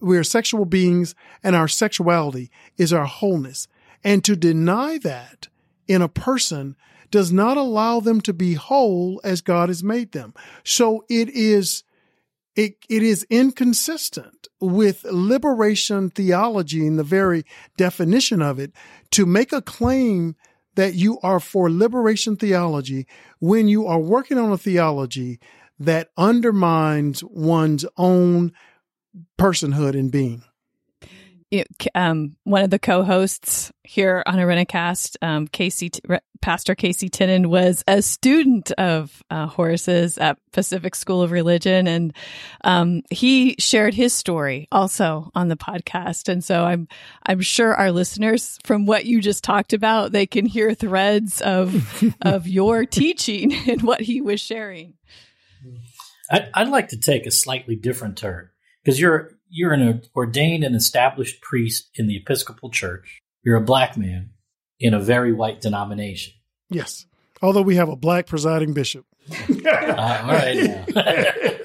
[0.00, 3.66] we are sexual beings and our sexuality is our wholeness.
[4.04, 5.48] And to deny that
[5.88, 6.76] in a person
[7.10, 10.34] does not allow them to be whole as God has made them.
[10.64, 11.82] So it is,
[12.56, 17.44] it, it is inconsistent with liberation theology in the very
[17.76, 18.72] definition of it
[19.10, 20.34] to make a claim
[20.74, 23.06] that you are for liberation theology
[23.38, 25.38] when you are working on a theology
[25.78, 28.52] that undermines one's own
[29.38, 30.42] personhood and being
[31.94, 35.90] um, one of the co-hosts here on Irenicast, um, Casey,
[36.40, 42.12] Pastor Casey Tinnen, was a student of uh, Horace's at Pacific School of Religion, and
[42.64, 46.28] um, he shared his story also on the podcast.
[46.28, 46.88] And so I'm
[47.24, 52.02] I'm sure our listeners, from what you just talked about, they can hear threads of
[52.22, 54.94] of your teaching and what he was sharing.
[56.30, 58.50] I'd, I'd like to take a slightly different turn
[58.82, 63.20] because you're you're an ordained and established priest in the Episcopal Church.
[63.42, 64.30] You're a black man
[64.80, 66.34] in a very white denomination.
[66.68, 67.06] Yes.
[67.42, 69.04] Although we have a black presiding bishop.
[69.30, 70.84] uh, all right.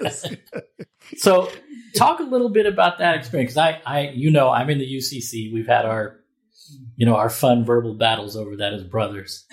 [1.15, 1.49] so,
[1.95, 3.57] talk a little bit about that experience.
[3.57, 5.53] I, I, you know, I'm in the UCC.
[5.53, 6.19] We've had our,
[6.95, 9.45] you know, our fun verbal battles over that as brothers,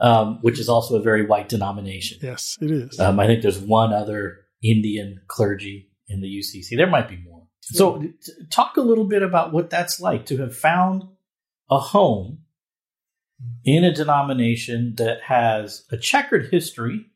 [0.00, 2.18] um, which is also a very white denomination.
[2.22, 3.00] Yes, it is.
[3.00, 6.76] Um, I think there's one other Indian clergy in the UCC.
[6.76, 7.35] There might be more.
[7.68, 8.04] So,
[8.50, 11.02] talk a little bit about what that's like to have found
[11.68, 12.42] a home
[13.64, 17.06] in a denomination that has a checkered history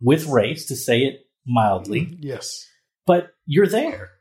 [0.00, 2.02] with race, to say it mildly.
[2.02, 2.14] Mm-hmm.
[2.20, 2.66] Yes.
[3.06, 4.12] But you're there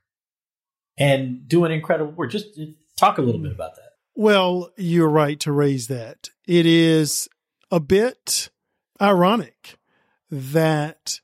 [0.97, 2.32] and doing incredible work.
[2.32, 2.60] Just
[2.97, 3.91] talk a little bit about that.
[4.15, 6.30] Well, you're right to raise that.
[6.45, 7.30] It is
[7.71, 8.49] a bit
[9.02, 9.78] ironic
[10.30, 11.21] that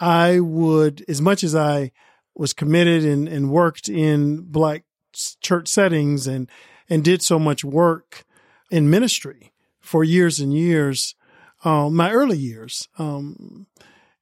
[0.00, 1.92] I would, as much as I
[2.36, 4.84] was committed and, and worked in black
[5.40, 6.48] church settings and,
[6.88, 8.24] and did so much work
[8.70, 11.14] in ministry for years and years,
[11.64, 12.88] uh, my early years.
[12.98, 13.66] Um,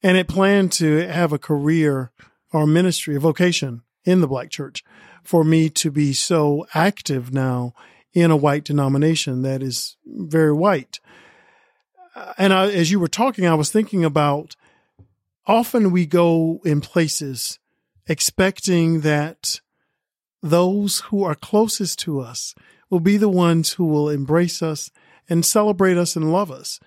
[0.02, 2.12] and it planned to have a career
[2.52, 4.84] or ministry, a vocation in the black church
[5.22, 7.74] for me to be so active now
[8.12, 11.00] in a white denomination that is very white.
[12.38, 14.54] And I, as you were talking, I was thinking about
[15.46, 17.58] often we go in places
[18.06, 19.60] expecting that
[20.42, 22.54] those who are closest to us
[22.90, 24.90] will be the ones who will embrace us
[25.28, 26.78] and celebrate us and love us.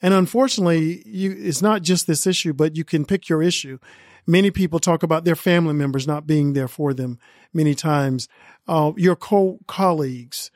[0.00, 3.78] And unfortunately, you, it's not just this issue, but you can pick your issue.
[4.26, 7.18] Many people talk about their family members not being there for them
[7.52, 8.28] many times.
[8.68, 10.50] Uh, your co colleagues,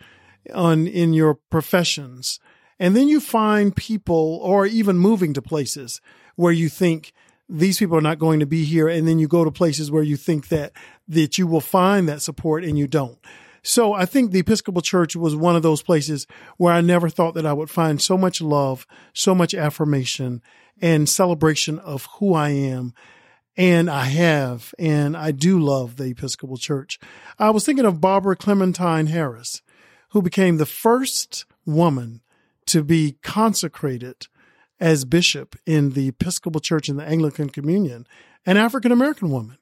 [0.52, 2.38] on in your professions.
[2.78, 6.00] And then you find people or even moving to places
[6.36, 7.12] where you think
[7.52, 8.88] these people are not going to be here.
[8.88, 10.72] And then you go to places where you think that,
[11.08, 13.18] that you will find that support and you don't.
[13.62, 16.26] So I think the Episcopal Church was one of those places
[16.56, 20.42] where I never thought that I would find so much love, so much affirmation
[20.80, 22.94] and celebration of who I am.
[23.56, 26.98] And I have, and I do love the Episcopal Church.
[27.38, 29.60] I was thinking of Barbara Clementine Harris,
[30.10, 32.22] who became the first woman
[32.66, 34.26] to be consecrated
[34.82, 38.04] as bishop in the Episcopal Church in the Anglican Communion,
[38.44, 39.56] an African American woman.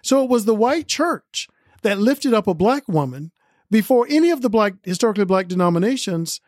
[0.00, 1.46] So it was the white church
[1.82, 3.32] that lifted up a black woman
[3.70, 6.40] before any of the black, historically black denominations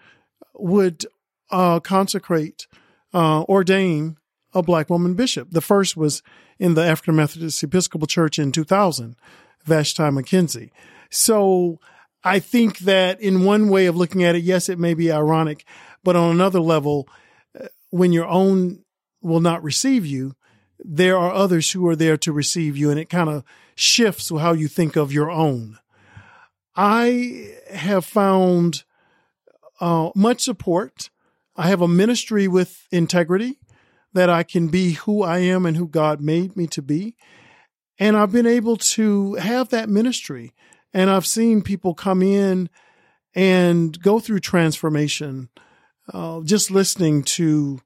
[0.54, 1.04] would
[1.50, 2.66] uh, consecrate,
[3.12, 4.16] uh, ordain
[4.54, 5.50] a black woman bishop.
[5.50, 6.22] The first was
[6.58, 9.16] in the African Methodist Episcopal Church in 2000,
[9.64, 10.70] Vashti McKenzie.
[11.10, 11.78] So
[12.22, 15.66] I think that in one way of looking at it, yes, it may be ironic,
[16.02, 17.06] but on another level,
[17.94, 18.82] when your own
[19.22, 20.34] will not receive you,
[20.80, 23.44] there are others who are there to receive you, and it kind of
[23.76, 25.78] shifts how you think of your own.
[26.74, 28.82] I have found
[29.78, 31.08] uh, much support.
[31.54, 33.60] I have a ministry with integrity
[34.12, 37.14] that I can be who I am and who God made me to be.
[38.00, 40.52] And I've been able to have that ministry.
[40.92, 42.70] And I've seen people come in
[43.36, 45.48] and go through transformation
[46.12, 47.80] uh, just listening to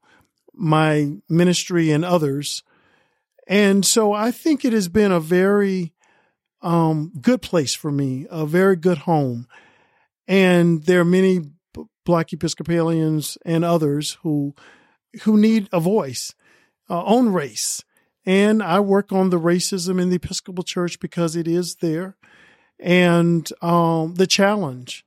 [0.55, 2.63] my ministry and others.
[3.47, 5.95] And so I think it has been a very
[6.61, 9.47] um, good place for me, a very good home.
[10.27, 11.41] And there are many
[12.05, 14.55] Black Episcopalians and others who
[15.23, 16.35] who need a voice,
[16.91, 17.83] uh, own race.
[18.27, 22.17] And I work on the racism in the Episcopal Church because it is there,
[22.79, 25.07] and um, the challenge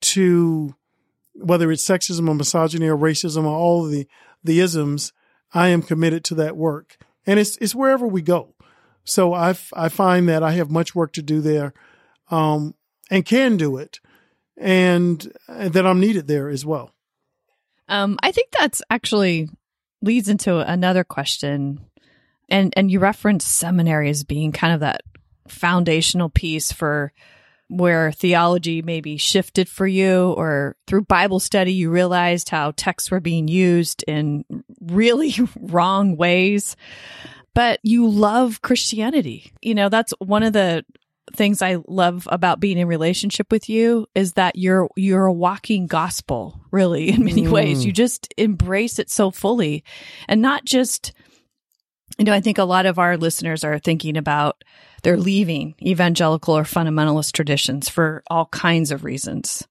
[0.00, 0.74] to
[1.34, 4.06] whether it's sexism or misogyny or racism or all the
[4.42, 5.12] the isms,
[5.52, 8.54] I am committed to that work, and it's it's wherever we go.
[9.04, 11.74] So I I find that I have much work to do there,
[12.30, 12.74] um,
[13.10, 14.00] and can do it,
[14.56, 16.92] and that I'm needed there as well.
[17.88, 19.48] Um, I think that's actually
[20.02, 21.80] leads into another question,
[22.48, 25.02] and and you reference seminary as being kind of that
[25.48, 27.12] foundational piece for
[27.70, 33.20] where theology maybe shifted for you or through Bible study you realized how texts were
[33.20, 34.44] being used in
[34.80, 36.76] really wrong ways
[37.54, 39.52] but you love Christianity.
[39.60, 40.84] You know, that's one of the
[41.34, 45.86] things I love about being in relationship with you is that you're you're a walking
[45.86, 47.50] gospel, really, in many mm.
[47.50, 47.84] ways.
[47.84, 49.84] You just embrace it so fully.
[50.28, 51.12] And not just
[52.20, 54.62] you know, I think a lot of our listeners are thinking about
[55.02, 59.66] they're leaving evangelical or fundamentalist traditions for all kinds of reasons.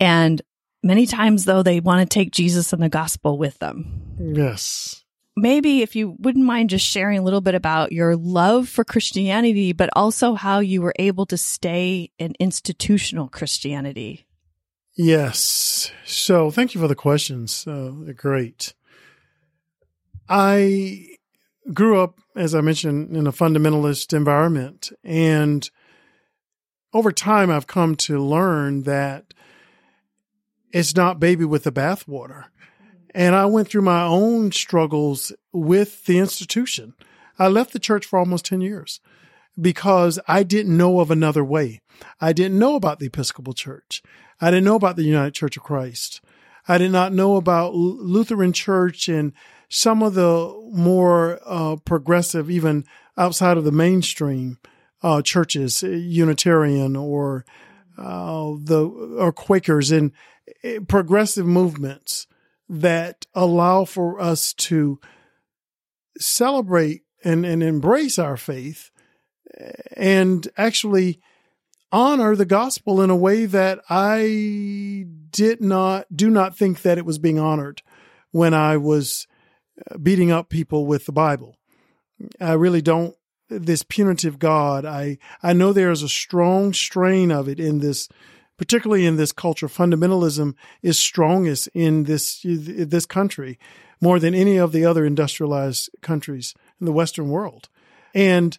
[0.00, 0.40] And
[0.82, 4.16] many times though they want to take Jesus and the gospel with them.
[4.18, 5.02] Yes
[5.36, 9.72] maybe if you wouldn't mind just sharing a little bit about your love for Christianity,
[9.72, 14.26] but also how you were able to stay in institutional Christianity.
[14.96, 15.92] Yes.
[16.06, 17.66] So thank you for the questions.
[17.66, 18.72] Uh, they're great.
[20.28, 21.06] I
[21.72, 24.92] grew up, as I mentioned, in a fundamentalist environment.
[25.04, 25.68] And
[26.92, 29.34] over time, I've come to learn that
[30.72, 32.44] it's not baby with the bathwater.
[33.14, 36.94] And I went through my own struggles with the institution.
[37.38, 39.00] I left the church for almost 10 years
[39.60, 41.80] because I didn't know of another way.
[42.20, 44.02] I didn't know about the Episcopal Church.
[44.40, 46.20] I didn't know about the United Church of Christ.
[46.68, 49.32] I did not know about Lutheran Church and
[49.68, 52.84] some of the more uh, progressive, even
[53.16, 54.58] outside of the mainstream
[55.02, 57.44] uh, churches, Unitarian or
[57.98, 58.86] uh, the
[59.18, 60.12] or Quakers and
[60.62, 62.26] eh, progressive movements
[62.68, 65.00] that allow for us to
[66.18, 68.90] celebrate and, and embrace our faith
[69.96, 71.20] and actually
[71.92, 77.06] honor the gospel in a way that I did not, do not think that it
[77.06, 77.82] was being honored
[78.32, 79.26] when I was
[80.02, 81.56] beating up people with the Bible.
[82.40, 83.14] I really don't,
[83.48, 88.08] this punitive God, I, I know there is a strong strain of it in this
[88.56, 93.58] particularly in this culture, fundamentalism is strongest in this this country
[94.00, 97.68] more than any of the other industrialized countries in the Western world.
[98.14, 98.58] And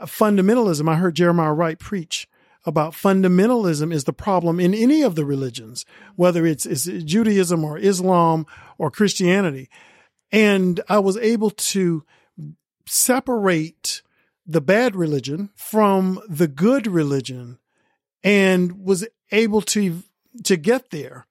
[0.00, 2.28] fundamentalism, I heard Jeremiah Wright preach
[2.64, 7.78] about fundamentalism is the problem in any of the religions, whether it's, it's Judaism or
[7.78, 8.46] Islam
[8.76, 9.70] or Christianity.
[10.30, 12.04] And I was able to
[12.86, 14.02] separate
[14.46, 17.58] the bad religion from the good religion
[18.24, 20.02] and was able to
[20.44, 21.26] to get there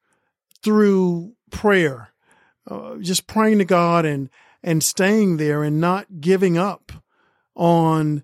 [0.61, 2.09] through prayer,
[2.69, 4.29] uh, just praying to God and
[4.63, 6.91] and staying there and not giving up
[7.55, 8.23] on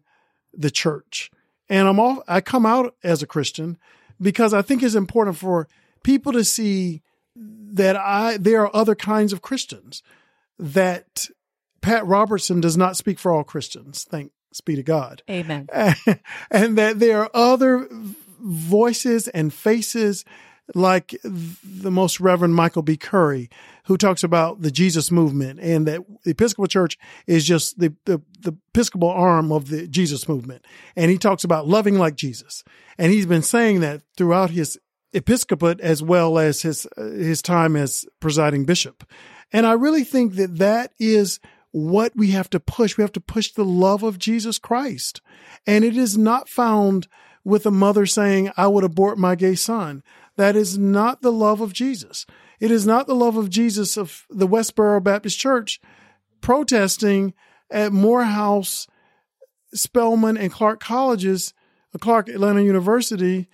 [0.53, 1.31] the church.
[1.69, 3.77] And I'm all I come out as a Christian
[4.21, 5.67] because I think it's important for
[6.03, 7.01] people to see
[7.35, 10.03] that I there are other kinds of Christians
[10.59, 11.27] that
[11.81, 14.05] Pat Robertson does not speak for all Christians.
[14.09, 14.31] Thanks
[14.61, 15.23] be to God.
[15.29, 15.67] Amen.
[16.51, 17.87] and that there are other
[18.39, 20.23] voices and faces
[20.75, 22.95] like the most Reverend Michael B.
[22.95, 23.49] Curry,
[23.85, 26.97] who talks about the Jesus movement and that the Episcopal Church
[27.27, 30.65] is just the, the, the Episcopal arm of the Jesus movement.
[30.95, 32.63] And he talks about loving like Jesus.
[32.97, 34.79] And he's been saying that throughout his
[35.11, 39.03] episcopate as well as his, his time as presiding bishop.
[39.53, 41.39] And I really think that that is
[41.71, 42.97] what we have to push.
[42.97, 45.21] We have to push the love of Jesus Christ.
[45.65, 47.07] And it is not found
[47.43, 50.03] with a mother saying, I would abort my gay son.
[50.35, 52.25] That is not the love of Jesus.
[52.59, 55.79] It is not the love of Jesus of the Westboro Baptist Church
[56.41, 57.33] protesting
[57.69, 58.87] at Morehouse,
[59.73, 61.53] Spelman, and Clark colleges,
[61.93, 63.49] uh, Clark Atlanta University,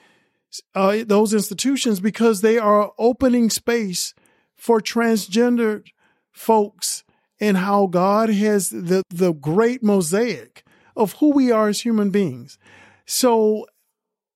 [0.75, 4.13] uh, those institutions, because they are opening space
[4.59, 5.83] for transgender
[6.31, 7.03] folks
[7.39, 10.63] and how God has the, the great mosaic
[10.95, 12.57] of who we are as human beings.
[13.05, 13.65] So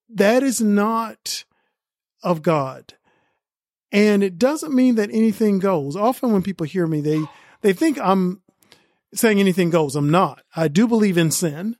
[0.09, 1.43] that is not
[2.23, 2.93] of God.
[3.91, 5.95] And it doesn't mean that anything goes.
[5.95, 7.21] Often when people hear me, they,
[7.61, 8.41] they think I'm
[9.13, 9.95] saying anything goes.
[9.95, 10.41] I'm not.
[10.55, 11.75] I do believe in sin.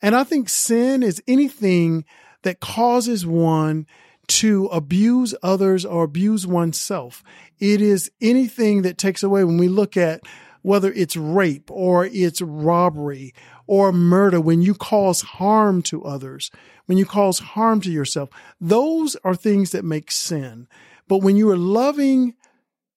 [0.00, 2.04] And I think sin is anything
[2.42, 3.86] that causes one
[4.28, 7.22] to abuse others or abuse oneself.
[7.58, 10.22] It is anything that takes away when we look at
[10.62, 13.32] whether it's rape or it's robbery
[13.66, 16.50] or murder, when you cause harm to others,
[16.86, 18.28] when you cause harm to yourself,
[18.60, 20.66] those are things that make sin.
[21.06, 22.34] But when you are loving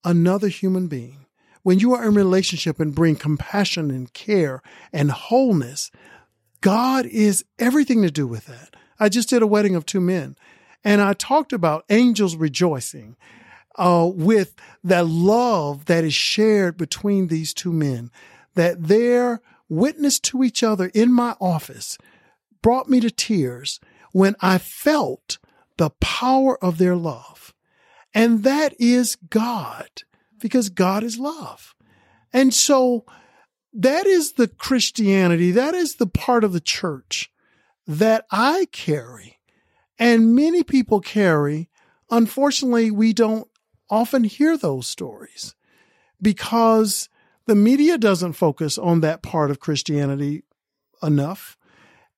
[0.04, 1.26] another human being,
[1.64, 4.62] when you are in relationship and bring compassion and care
[4.92, 5.92] and wholeness,
[6.62, 8.76] God is everything to do with that.
[9.00, 10.36] I just did a wedding of two men
[10.84, 13.16] and I talked about angels rejoicing
[13.76, 18.12] uh, with that love that is shared between these two men,
[18.56, 21.98] that their witness to each other in my office
[22.62, 23.80] brought me to tears
[24.12, 25.38] when I felt
[25.78, 27.54] the power of their love.
[28.14, 29.88] And that is God,
[30.40, 31.74] because God is love.
[32.34, 33.06] And so
[33.74, 37.32] that is the Christianity, that is the part of the church
[37.88, 39.40] that I carry
[40.02, 41.70] and many people carry.
[42.10, 43.48] Unfortunately, we don't
[43.88, 45.54] often hear those stories
[46.20, 47.08] because
[47.46, 50.44] the media doesn't focus on that part of Christianity
[51.04, 51.56] enough.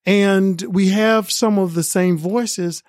[0.05, 2.83] And we have some of the same voices,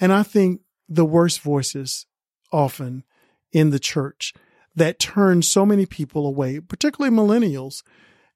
[0.00, 2.06] and I think the worst voices
[2.52, 3.04] often
[3.52, 4.34] in the church
[4.74, 7.82] that turn so many people away, particularly millennials.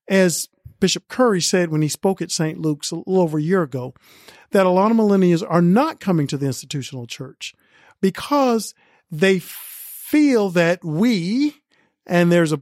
[0.08, 0.48] As
[0.84, 2.58] Bishop Curry said when he spoke at St.
[2.58, 3.94] Luke's a little over a year ago,
[4.50, 7.54] that a lot of millennials are not coming to the institutional church
[8.02, 8.74] because
[9.10, 11.62] they feel that we,
[12.06, 12.60] and there's a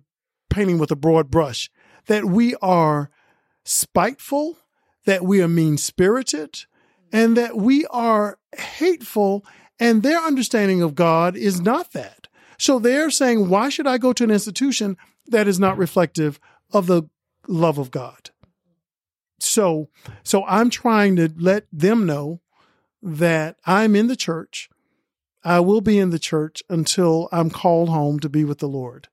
[0.51, 1.69] painting with a broad brush,
[2.07, 3.11] that we are
[3.65, 4.57] spiteful,
[5.05, 6.67] that we are mean spirited,
[7.13, 9.45] and that we are hateful.
[9.81, 12.29] And their understanding of God is not that.
[12.57, 14.97] So they're saying, why should I go to an institution
[15.27, 16.39] that is not reflective
[16.73, 17.03] of the
[17.49, 18.31] love of God?
[19.41, 19.89] So,
[20.23, 22.41] so I'm trying to let them know
[23.03, 24.71] that I'm in the church.
[25.45, 29.09] I will be in the church until I'm called home to be with the Lord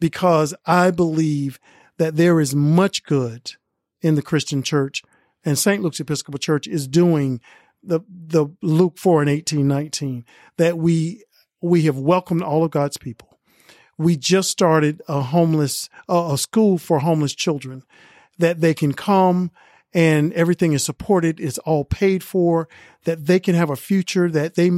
[0.00, 1.60] because I believe
[1.98, 3.52] that there is much good
[4.00, 5.02] in the Christian church
[5.44, 5.82] and St.
[5.82, 7.40] Luke's Episcopal Church is doing
[7.82, 10.24] the, the Luke 4 and 18, 19,
[10.56, 11.24] that we,
[11.60, 13.27] we have welcomed all of God's people.
[13.98, 17.82] We just started a homeless, uh, a school for homeless children
[18.38, 19.50] that they can come
[19.92, 21.40] and everything is supported.
[21.40, 22.68] It's all paid for
[23.04, 24.70] that they can have a future that they,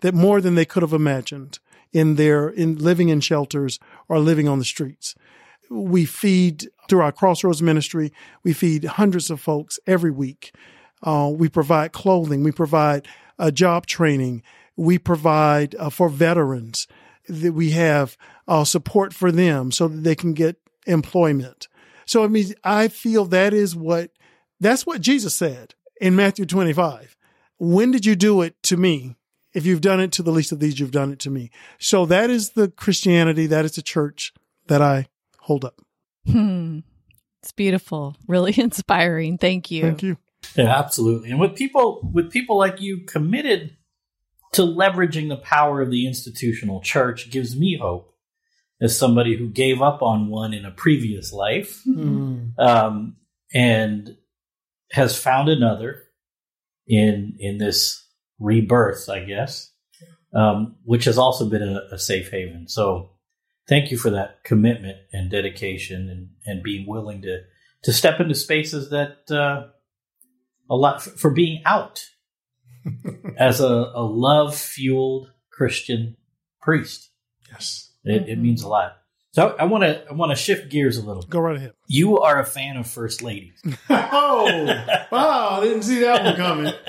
[0.00, 1.58] that more than they could have imagined
[1.92, 5.14] in their in living in shelters or living on the streets.
[5.68, 8.12] We feed through our Crossroads ministry.
[8.42, 10.52] We feed hundreds of folks every week.
[11.02, 12.42] Uh, we provide clothing.
[12.42, 13.06] We provide
[13.38, 14.42] uh, job training.
[14.76, 16.86] We provide uh, for veterans
[17.30, 18.16] that we have
[18.48, 20.56] uh, support for them so that they can get
[20.86, 21.68] employment.
[22.06, 24.10] So I mean, I feel that is what
[24.58, 27.16] that's what Jesus said in Matthew 25.
[27.58, 29.16] When did you do it to me?
[29.52, 31.50] If you've done it to the least of these, you've done it to me.
[31.78, 34.32] So that is the Christianity, that is the church
[34.68, 35.08] that I
[35.40, 35.80] hold up.
[36.26, 36.80] Hmm.
[37.42, 39.38] It's beautiful, really inspiring.
[39.38, 39.82] Thank you.
[39.82, 40.16] Thank you.
[40.56, 41.30] Yeah, absolutely.
[41.30, 43.76] And with people with people like you committed
[44.52, 48.14] to leveraging the power of the institutional church gives me hope
[48.80, 52.58] as somebody who gave up on one in a previous life Mm.
[52.58, 53.16] um,
[53.52, 54.16] and
[54.92, 56.02] has found another
[56.86, 58.04] in in this
[58.40, 59.70] rebirth, I guess,
[60.34, 62.66] um, which has also been a, a safe haven.
[62.68, 63.10] So,
[63.68, 67.42] thank you for that commitment and dedication, and and being willing to
[67.84, 69.68] to step into spaces that uh,
[70.68, 72.04] a lot for being out
[73.38, 76.16] as a, a love fueled Christian
[76.60, 77.10] priest.
[77.50, 77.92] Yes.
[78.04, 78.42] It, it mm-hmm.
[78.42, 78.96] means a lot.
[79.32, 81.22] So I want to I want to shift gears a little.
[81.22, 81.72] Go right ahead.
[81.86, 83.62] You are a fan of first ladies.
[83.90, 84.66] oh,
[85.12, 85.60] wow.
[85.60, 86.74] I didn't see that one coming.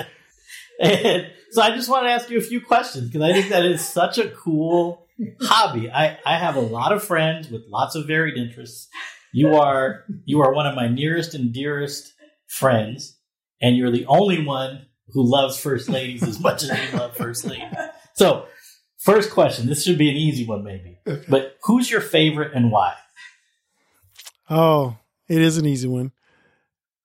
[0.84, 3.64] And so I just want to ask you a few questions because I think that
[3.64, 5.06] is such a cool
[5.42, 5.92] hobby.
[5.92, 8.88] I, I have a lot of friends with lots of varied interests.
[9.32, 12.14] You are you are one of my nearest and dearest
[12.48, 13.18] friends,
[13.62, 17.46] and you're the only one who loves first ladies as much as you love first
[17.46, 17.74] ladies.
[18.14, 18.46] So,
[18.98, 19.68] first question.
[19.68, 21.00] This should be an easy one, maybe.
[21.08, 21.26] Okay.
[21.28, 22.96] But who's your favorite and why?
[24.50, 24.98] Oh,
[25.28, 26.12] it is an easy one.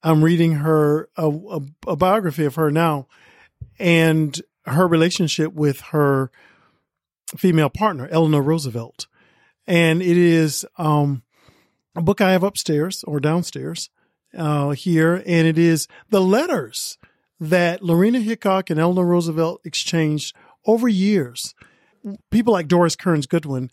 [0.02, 3.08] I'm reading her a, a, a biography of her now,
[3.78, 6.30] and her relationship with her
[7.36, 9.06] female partner, Eleanor Roosevelt,
[9.66, 11.22] and it is um,
[11.96, 13.90] a book I have upstairs or downstairs
[14.36, 16.98] uh, here, and it is the letters
[17.38, 20.34] that Lorena Hickok and Eleanor Roosevelt exchanged
[20.66, 21.54] over years.
[22.30, 23.70] People like Doris Kearns Goodwin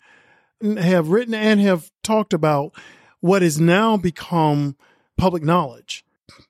[0.62, 2.72] have written and have talked about
[3.20, 4.76] what has now become
[5.16, 6.04] public knowledge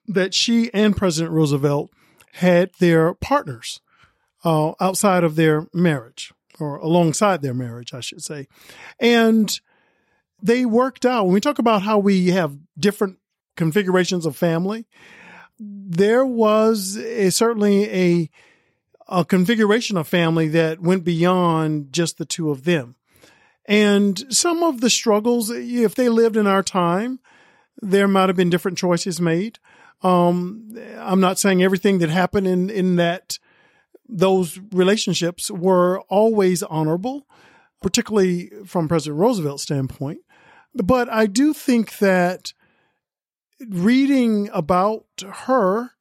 [0.07, 1.91] that she and President Roosevelt
[2.33, 3.81] had their partners
[4.43, 8.47] uh, outside of their marriage or alongside their marriage, I should say.
[8.99, 9.59] And
[10.41, 11.25] they worked out.
[11.25, 13.19] When we talk about how we have different
[13.55, 14.85] configurations of family,
[15.59, 18.29] there was a, certainly a
[19.07, 22.95] a configuration of family that went beyond just the two of them.
[23.65, 27.19] And some of the struggles, if they lived in our time,
[27.81, 29.59] there might have been different choices made.
[30.01, 33.39] Um, I'm not saying everything that happened in, in that
[34.07, 37.27] those relationships were always honorable,
[37.81, 40.19] particularly from President Roosevelt's standpoint.
[40.73, 42.53] But I do think that
[43.69, 45.91] reading about her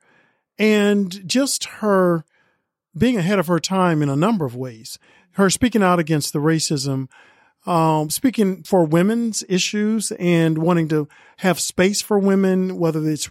[0.58, 2.24] and just her
[2.96, 4.98] being ahead of her time in a number of ways,
[5.32, 7.08] her speaking out against the racism,
[7.66, 13.30] um, speaking for women's issues and wanting to have space for women, whether it's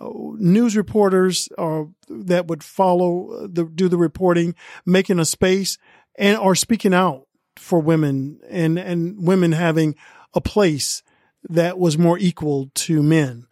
[0.00, 4.54] uh, news reporters or that would follow the do the reporting,
[4.86, 5.78] making a space
[6.16, 9.94] and or speaking out for women and and women having
[10.34, 11.02] a place
[11.48, 13.46] that was more equal to men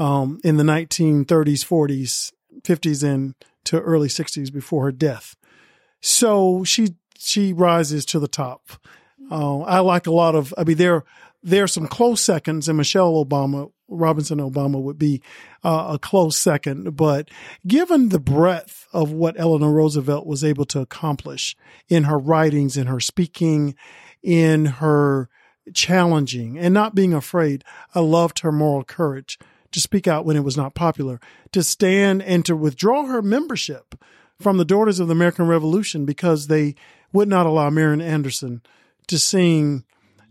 [0.00, 2.32] um, in the 1930s, 40s,
[2.62, 3.34] 50s, and
[3.64, 5.36] to early 60s before her death.
[6.00, 8.62] So she she rises to the top.
[9.30, 10.54] Uh, I like a lot of.
[10.56, 11.04] I mean, there
[11.42, 15.20] there are some close seconds, and Michelle Obama, Robinson Obama would be
[15.62, 16.96] uh, a close second.
[16.96, 17.28] But
[17.66, 21.54] given the breadth of what Eleanor Roosevelt was able to accomplish
[21.90, 23.74] in her writings, in her speaking,
[24.22, 25.28] in her
[25.74, 27.62] challenging and not being afraid,
[27.94, 29.38] I loved her moral courage
[29.72, 31.20] to speak out when it was not popular,
[31.52, 33.94] to stand and to withdraw her membership
[34.40, 36.74] from the Daughters of the American Revolution because they
[37.12, 38.62] would not allow Marian Anderson
[39.08, 39.84] to sing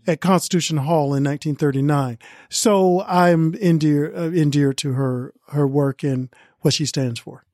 [0.06, 2.18] at Constitution Hall in 1939.
[2.48, 6.28] So I'm endeared, uh, endeared to her her work and
[6.60, 7.44] what she stands for.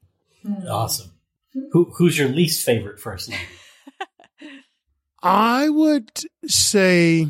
[0.69, 1.13] Awesome.
[1.73, 3.43] Who, who's your least favorite first lady?
[5.23, 6.11] I would
[6.47, 7.29] say,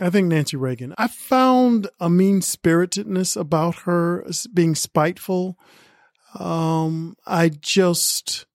[0.00, 0.94] I think Nancy Reagan.
[0.96, 5.58] I found a mean spiritedness about her, being spiteful.
[6.38, 8.46] Um, I just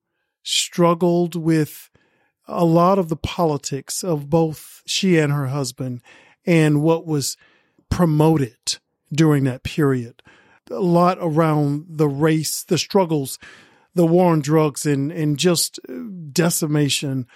[0.44, 1.90] struggled with
[2.48, 6.02] a lot of the politics of both she and her husband
[6.46, 7.38] and what was
[7.90, 8.78] promoted
[9.14, 10.24] during that period.
[10.72, 13.38] A lot around the race, the struggles,
[13.94, 15.80] the war on drugs, and, and just
[16.32, 17.28] decimation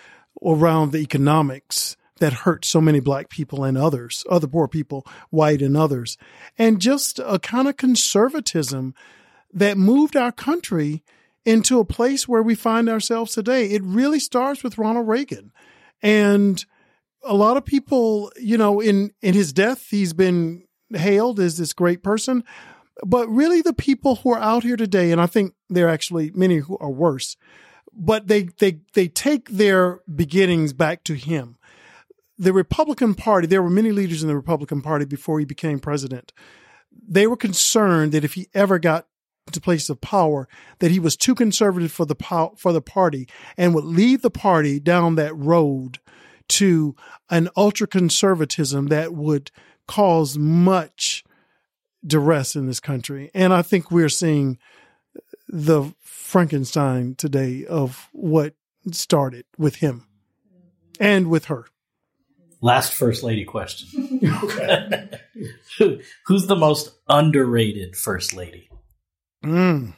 [0.43, 5.59] around the economics that hurt so many black people and others, other poor people, white
[5.59, 6.19] and others,
[6.55, 8.93] and just a kind of conservatism
[9.51, 11.03] that moved our country
[11.45, 13.72] into a place where we find ourselves today.
[13.72, 15.51] It really starts with Ronald Reagan.
[16.03, 16.63] And
[17.24, 21.74] a lot of people, you know, in, in his death, he's been hailed as this
[21.74, 22.43] great person.
[23.03, 26.30] But really, the people who are out here today, and I think there are actually
[26.36, 27.36] many who are worse,
[27.91, 31.57] but they, they, they take their beginnings back to him.
[32.42, 36.34] The Republican Party, there were many leaders in the Republican Party before he became president.
[37.08, 39.06] They were concerned that if he ever got
[39.52, 40.48] to places of power
[40.80, 42.16] that he was too conservative for the
[42.58, 43.28] for the party
[43.58, 46.00] and would lead the party down that road
[46.48, 46.96] to
[47.30, 49.52] an ultra conservatism that would
[49.88, 51.24] cause much
[52.04, 53.30] duress in this country.
[53.36, 54.58] And I think we're seeing
[55.48, 58.56] the Frankenstein today of what
[58.92, 60.08] started with him
[61.00, 61.68] and with her.
[62.62, 64.20] Last First Lady question.
[64.43, 65.09] Okay,
[66.28, 68.70] Who's the most underrated First Lady?
[69.43, 69.93] Mm.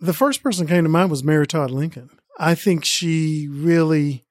[0.00, 2.10] The first person came to mind was Mary Todd Lincoln.
[2.38, 4.24] I think she really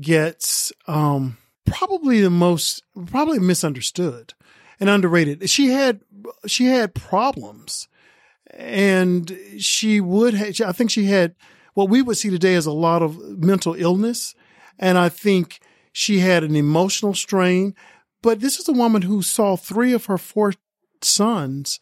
[0.00, 4.34] gets um, probably the most probably misunderstood
[4.80, 5.48] and underrated.
[5.48, 6.00] She had
[6.46, 7.88] she had problems,
[8.50, 10.34] and she would.
[10.34, 11.34] Have, I think she had
[11.74, 14.34] what we would see today as a lot of mental illness,
[14.78, 15.60] and I think
[15.98, 17.74] she had an emotional strain.
[18.20, 20.52] But this is a woman who saw three of her four
[21.00, 21.80] sons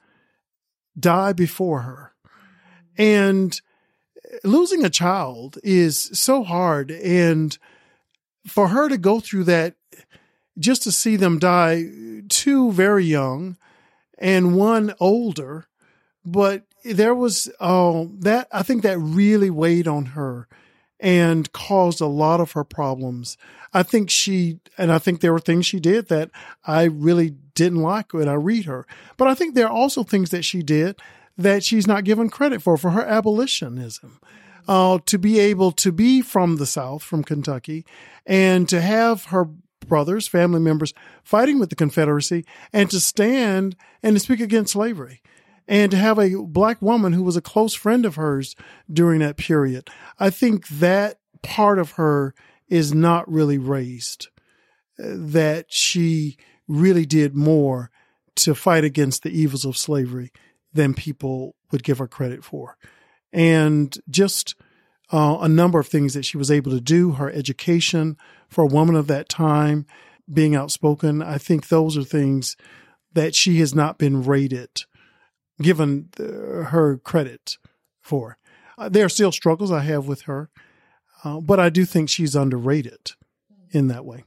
[0.97, 2.12] die before her,
[2.97, 3.61] and
[4.45, 7.59] losing a child is so hard and
[8.47, 9.75] for her to go through that
[10.61, 11.87] just to see them die
[12.29, 13.57] two very young
[14.19, 15.67] and one older
[16.25, 20.49] but there was uh, that i think that really weighed on her
[21.01, 23.36] and caused a lot of her problems.
[23.72, 26.30] I think she and i think there were things she did that
[26.64, 28.86] i really didn't like when i read her.
[29.16, 31.01] But i think there are also things that she did
[31.36, 34.20] that she's not given credit for for her abolitionism.
[34.66, 37.84] Uh, to be able to be from the South, from Kentucky,
[38.24, 39.47] and to have her
[39.86, 45.20] brothers, family members fighting with the Confederacy, and to stand and to speak against slavery,
[45.67, 48.55] and to have a black woman who was a close friend of hers
[48.93, 49.89] during that period.
[50.19, 52.35] I think that part of her
[52.69, 54.29] is not really raised,
[54.99, 56.37] that she
[56.67, 57.91] really did more
[58.37, 60.33] to fight against the evils of slavery
[60.73, 62.77] than people would give her credit for
[63.35, 64.55] and just
[65.12, 68.17] uh, a number of things that she was able to do, her education
[68.49, 69.85] for a woman of that time,
[70.33, 71.21] being outspoken.
[71.21, 72.57] I think those are things
[73.12, 74.85] that she has not been rated,
[75.61, 77.59] given her credit
[78.01, 78.39] for.
[78.77, 80.51] Uh, there are still struggles I have with her,
[81.23, 83.13] uh, but I do think she's underrated
[83.71, 84.25] in that way.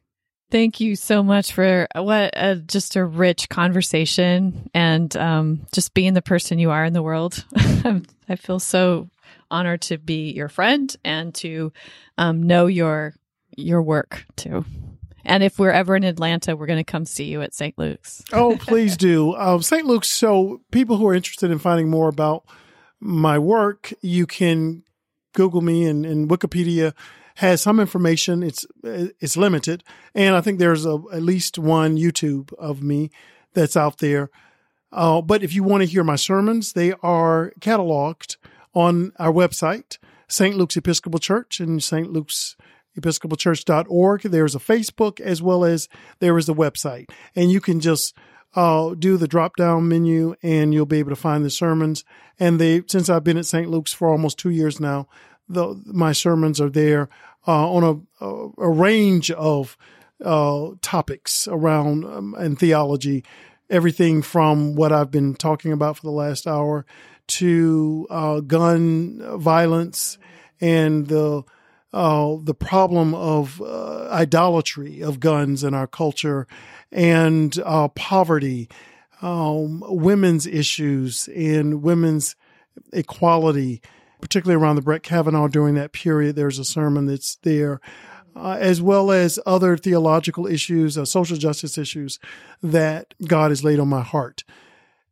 [0.50, 6.14] Thank you so much for what a, just a rich conversation and um, just being
[6.14, 7.44] the person you are in the world.
[8.30, 9.10] I feel so
[9.52, 11.74] honored to be your friend and to
[12.18, 13.14] um, know your
[13.58, 14.64] your work too.
[15.28, 17.78] And if we're ever in Atlanta, we're going to come see you at St.
[17.78, 18.24] Luke's.
[18.32, 19.34] oh, please do.
[19.34, 19.86] Uh, St.
[19.86, 20.08] Luke's.
[20.08, 22.46] So people who are interested in finding more about
[23.00, 24.84] my work, you can
[25.34, 26.94] Google me and, and Wikipedia
[27.36, 28.42] has some information.
[28.42, 29.84] It's it's limited,
[30.16, 33.12] and I think there's a, at least one YouTube of me
[33.54, 34.32] that's out there.
[34.92, 38.38] Uh, but if you want to hear my sermons, they are cataloged
[38.74, 39.98] on our website,
[40.28, 40.56] St.
[40.56, 42.12] Luke's Episcopal Church and St.
[42.12, 42.56] Luke's
[42.98, 44.22] episcopalchurch.org.
[44.24, 45.88] There's a Facebook as well as
[46.20, 47.10] there is a website.
[47.36, 48.16] And you can just
[48.56, 52.04] uh, do the drop down menu and you'll be able to find the sermons.
[52.40, 53.70] And they, since I've been at St.
[53.70, 55.08] Luke's for almost two years now,
[55.50, 57.10] the, my sermons are there
[57.48, 58.26] uh, on a,
[58.62, 59.78] a, range of
[60.24, 63.24] uh, topics around um, and theology,
[63.70, 66.86] everything from what I've been talking about for the last hour
[67.28, 70.18] to uh, gun violence
[70.60, 71.44] and the
[71.94, 76.48] uh, the problem of uh, idolatry of guns in our culture
[76.92, 78.70] and uh, poverty,
[79.22, 82.36] um, women's issues and women's
[82.94, 83.82] equality
[84.22, 86.36] particularly around the Brett Kavanaugh during that period.
[86.36, 87.80] There's a sermon that's there.
[88.36, 92.20] Uh, as well as other theological issues, uh, social justice issues
[92.62, 94.44] that God has laid on my heart.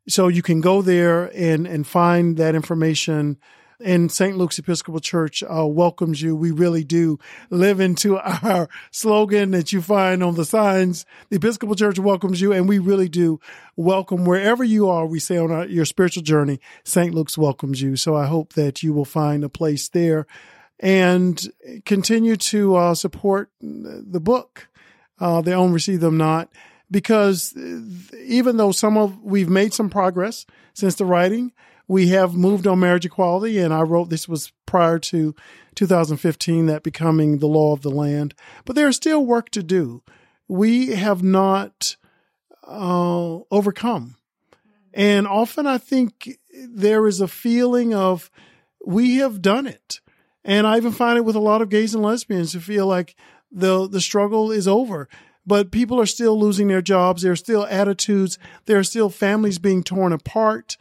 [0.08, 3.38] So you can go there and, and find that information
[3.84, 4.38] and St.
[4.38, 6.36] Luke's Episcopal Church uh, welcomes you.
[6.36, 7.20] We really do
[7.50, 11.06] live into our slogan that you find on the signs.
[11.30, 13.40] The Episcopal Church welcomes you, and we really do
[13.76, 15.06] welcome wherever you are.
[15.06, 17.14] We say on our, your spiritual journey, St.
[17.14, 17.96] Luke's welcomes you.
[17.96, 20.28] So I hope that you will find a place there
[20.80, 21.52] and
[21.86, 24.68] continue to uh, support the book.
[25.18, 26.50] Uh, their own receive them not
[26.92, 27.56] because
[28.20, 31.52] even though some of we've made some progress since the writing,
[31.88, 35.36] we have moved on marriage equality, and I wrote this was prior to
[35.76, 38.34] 2015, that becoming the law of the land.
[38.66, 40.02] But there's still work to do.
[40.48, 41.96] We have not
[42.68, 44.16] uh, overcome.
[44.94, 48.32] And often I think there is a feeling of
[48.86, 50.00] we have done it.
[50.44, 53.16] And I even find it with a lot of gays and lesbians who feel like
[53.52, 55.10] the the struggle is over.
[55.46, 57.22] But people are still losing their jobs.
[57.22, 58.40] There are still attitudes.
[58.66, 60.78] There are still families being torn apart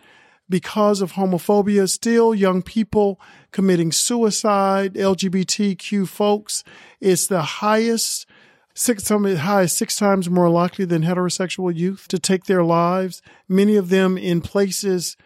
[0.48, 1.88] because of homophobia.
[1.88, 3.20] Still, young people
[3.50, 6.64] committing suicide, LGBTQ folks.
[7.00, 8.26] It's the highest,
[8.74, 13.22] six, high, six times more likely than heterosexual youth to take their lives.
[13.48, 15.16] Many of them in places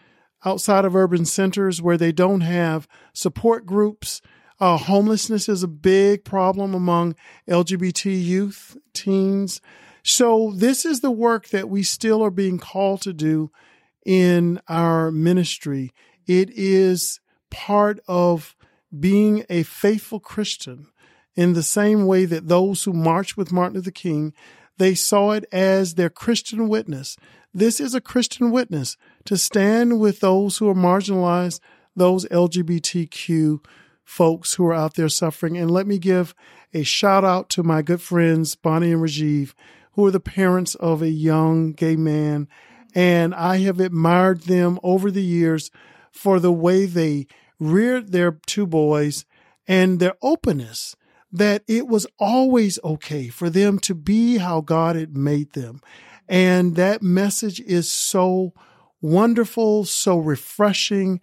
[0.44, 4.20] outside of urban centers where they don't have support groups.
[4.60, 7.14] Uh, homelessness is a big problem among
[7.48, 9.60] LGBT youth, teens.
[10.02, 13.50] So this is the work that we still are being called to do
[14.08, 15.92] in our ministry.
[16.26, 18.56] It is part of
[18.98, 20.86] being a faithful Christian
[21.36, 24.32] in the same way that those who marched with Martin Luther King,
[24.78, 27.18] they saw it as their Christian witness.
[27.52, 28.96] This is a Christian witness
[29.26, 31.60] to stand with those who are marginalized,
[31.94, 33.62] those LGBTQ
[34.04, 35.58] folks who are out there suffering.
[35.58, 36.34] And let me give
[36.72, 39.52] a shout out to my good friends, Bonnie and Rajeev,
[39.92, 42.48] who are the parents of a young gay man.
[42.98, 45.70] And I have admired them over the years
[46.10, 47.28] for the way they
[47.60, 49.24] reared their two boys
[49.68, 50.96] and their openness
[51.30, 55.80] that it was always okay for them to be how God had made them.
[56.28, 58.52] And that message is so
[59.00, 61.20] wonderful, so refreshing,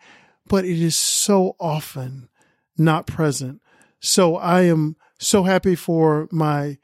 [0.48, 2.30] but it is so often
[2.78, 3.62] not present.
[4.00, 6.78] So I am so happy for my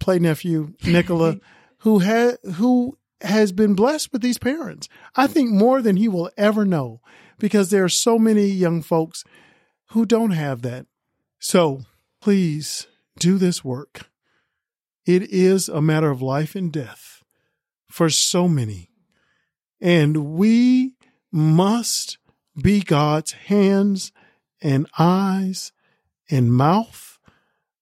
[0.00, 1.36] play nephew, Nicola,
[1.78, 4.88] who had, who has been blessed with these parents.
[5.14, 7.00] I think more than he will ever know
[7.38, 9.24] because there are so many young folks
[9.90, 10.86] who don't have that.
[11.38, 11.82] So
[12.20, 12.86] please
[13.18, 14.08] do this work.
[15.06, 17.22] It is a matter of life and death
[17.90, 18.90] for so many.
[19.80, 20.94] And we
[21.32, 22.18] must
[22.60, 24.12] be God's hands
[24.62, 25.72] and eyes
[26.30, 27.18] and mouth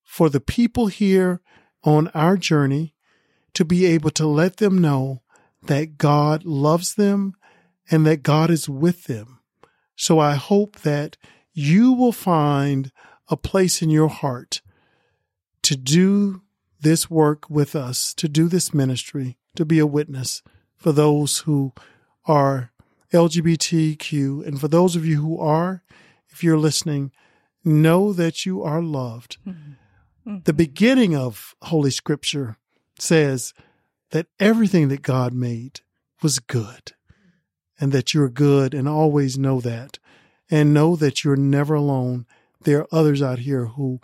[0.05, 1.41] for the people here
[1.85, 2.95] on our journey
[3.55, 5.23] to be able to let them know
[5.63, 7.35] that God loves them
[7.91, 9.41] and that God is with them.
[9.97, 11.17] So I hope that
[11.53, 12.93] you will find
[13.29, 14.63] a place in your heart
[15.63, 16.43] to do
[16.81, 20.43] this work with us, to do this ministry, to be a witness
[20.77, 21.73] for those who
[22.27, 22.71] are
[23.13, 24.47] LGBTQ.
[24.47, 25.83] And for those of you who are,
[26.29, 27.11] if you're listening,
[27.65, 29.39] know that you are loved.
[29.47, 30.39] Mm-hmm.
[30.45, 32.57] The beginning of Holy Scripture
[32.99, 33.55] says
[34.11, 35.81] that everything that God made
[36.23, 36.93] was good
[37.81, 39.99] and that you're good and always know that
[40.51, 42.27] and know that you're never alone.
[42.63, 44.01] There are others out here who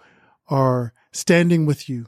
[0.48, 2.06] are standing with you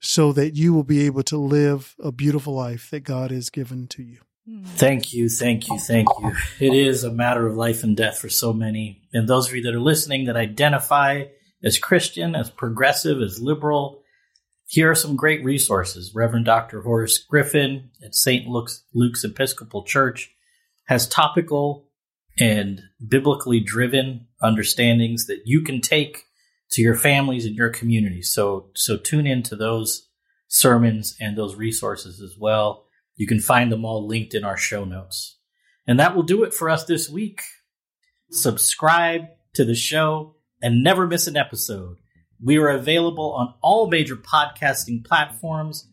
[0.00, 3.86] so that you will be able to live a beautiful life that God has given
[3.88, 4.18] to you.
[4.46, 4.64] Hmm.
[4.64, 6.32] Thank you, thank you, thank you.
[6.60, 9.02] It is a matter of life and death for so many.
[9.14, 11.24] And those of you that are listening that identify
[11.62, 14.02] as Christian, as progressive, as liberal,
[14.66, 16.14] here are some great resources.
[16.14, 16.82] Reverend Dr.
[16.82, 18.46] Horace Griffin at St.
[18.46, 20.30] Luke's, Luke's Episcopal Church
[20.86, 21.88] has topical
[22.38, 26.24] and biblically driven understandings that you can take
[26.72, 28.32] to your families and your communities.
[28.32, 30.08] So, so tune into those
[30.48, 32.86] sermons and those resources as well.
[33.16, 35.38] You can find them all linked in our show notes.
[35.86, 37.42] And that will do it for us this week.
[38.30, 41.98] Subscribe to the show and never miss an episode.
[42.44, 45.88] We are available on all major podcasting platforms.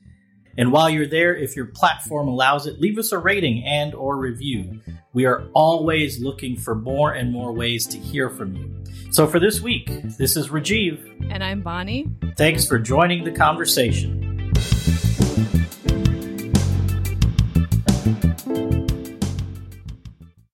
[0.58, 4.18] And while you're there, if your platform allows it, leave us a rating and or
[4.18, 4.82] review.
[5.14, 8.84] We are always looking for more and more ways to hear from you.
[9.12, 9.88] So for this week,
[10.18, 11.32] this is Rajeev.
[11.32, 12.10] And I'm Bonnie.
[12.36, 14.52] Thanks for joining the conversation.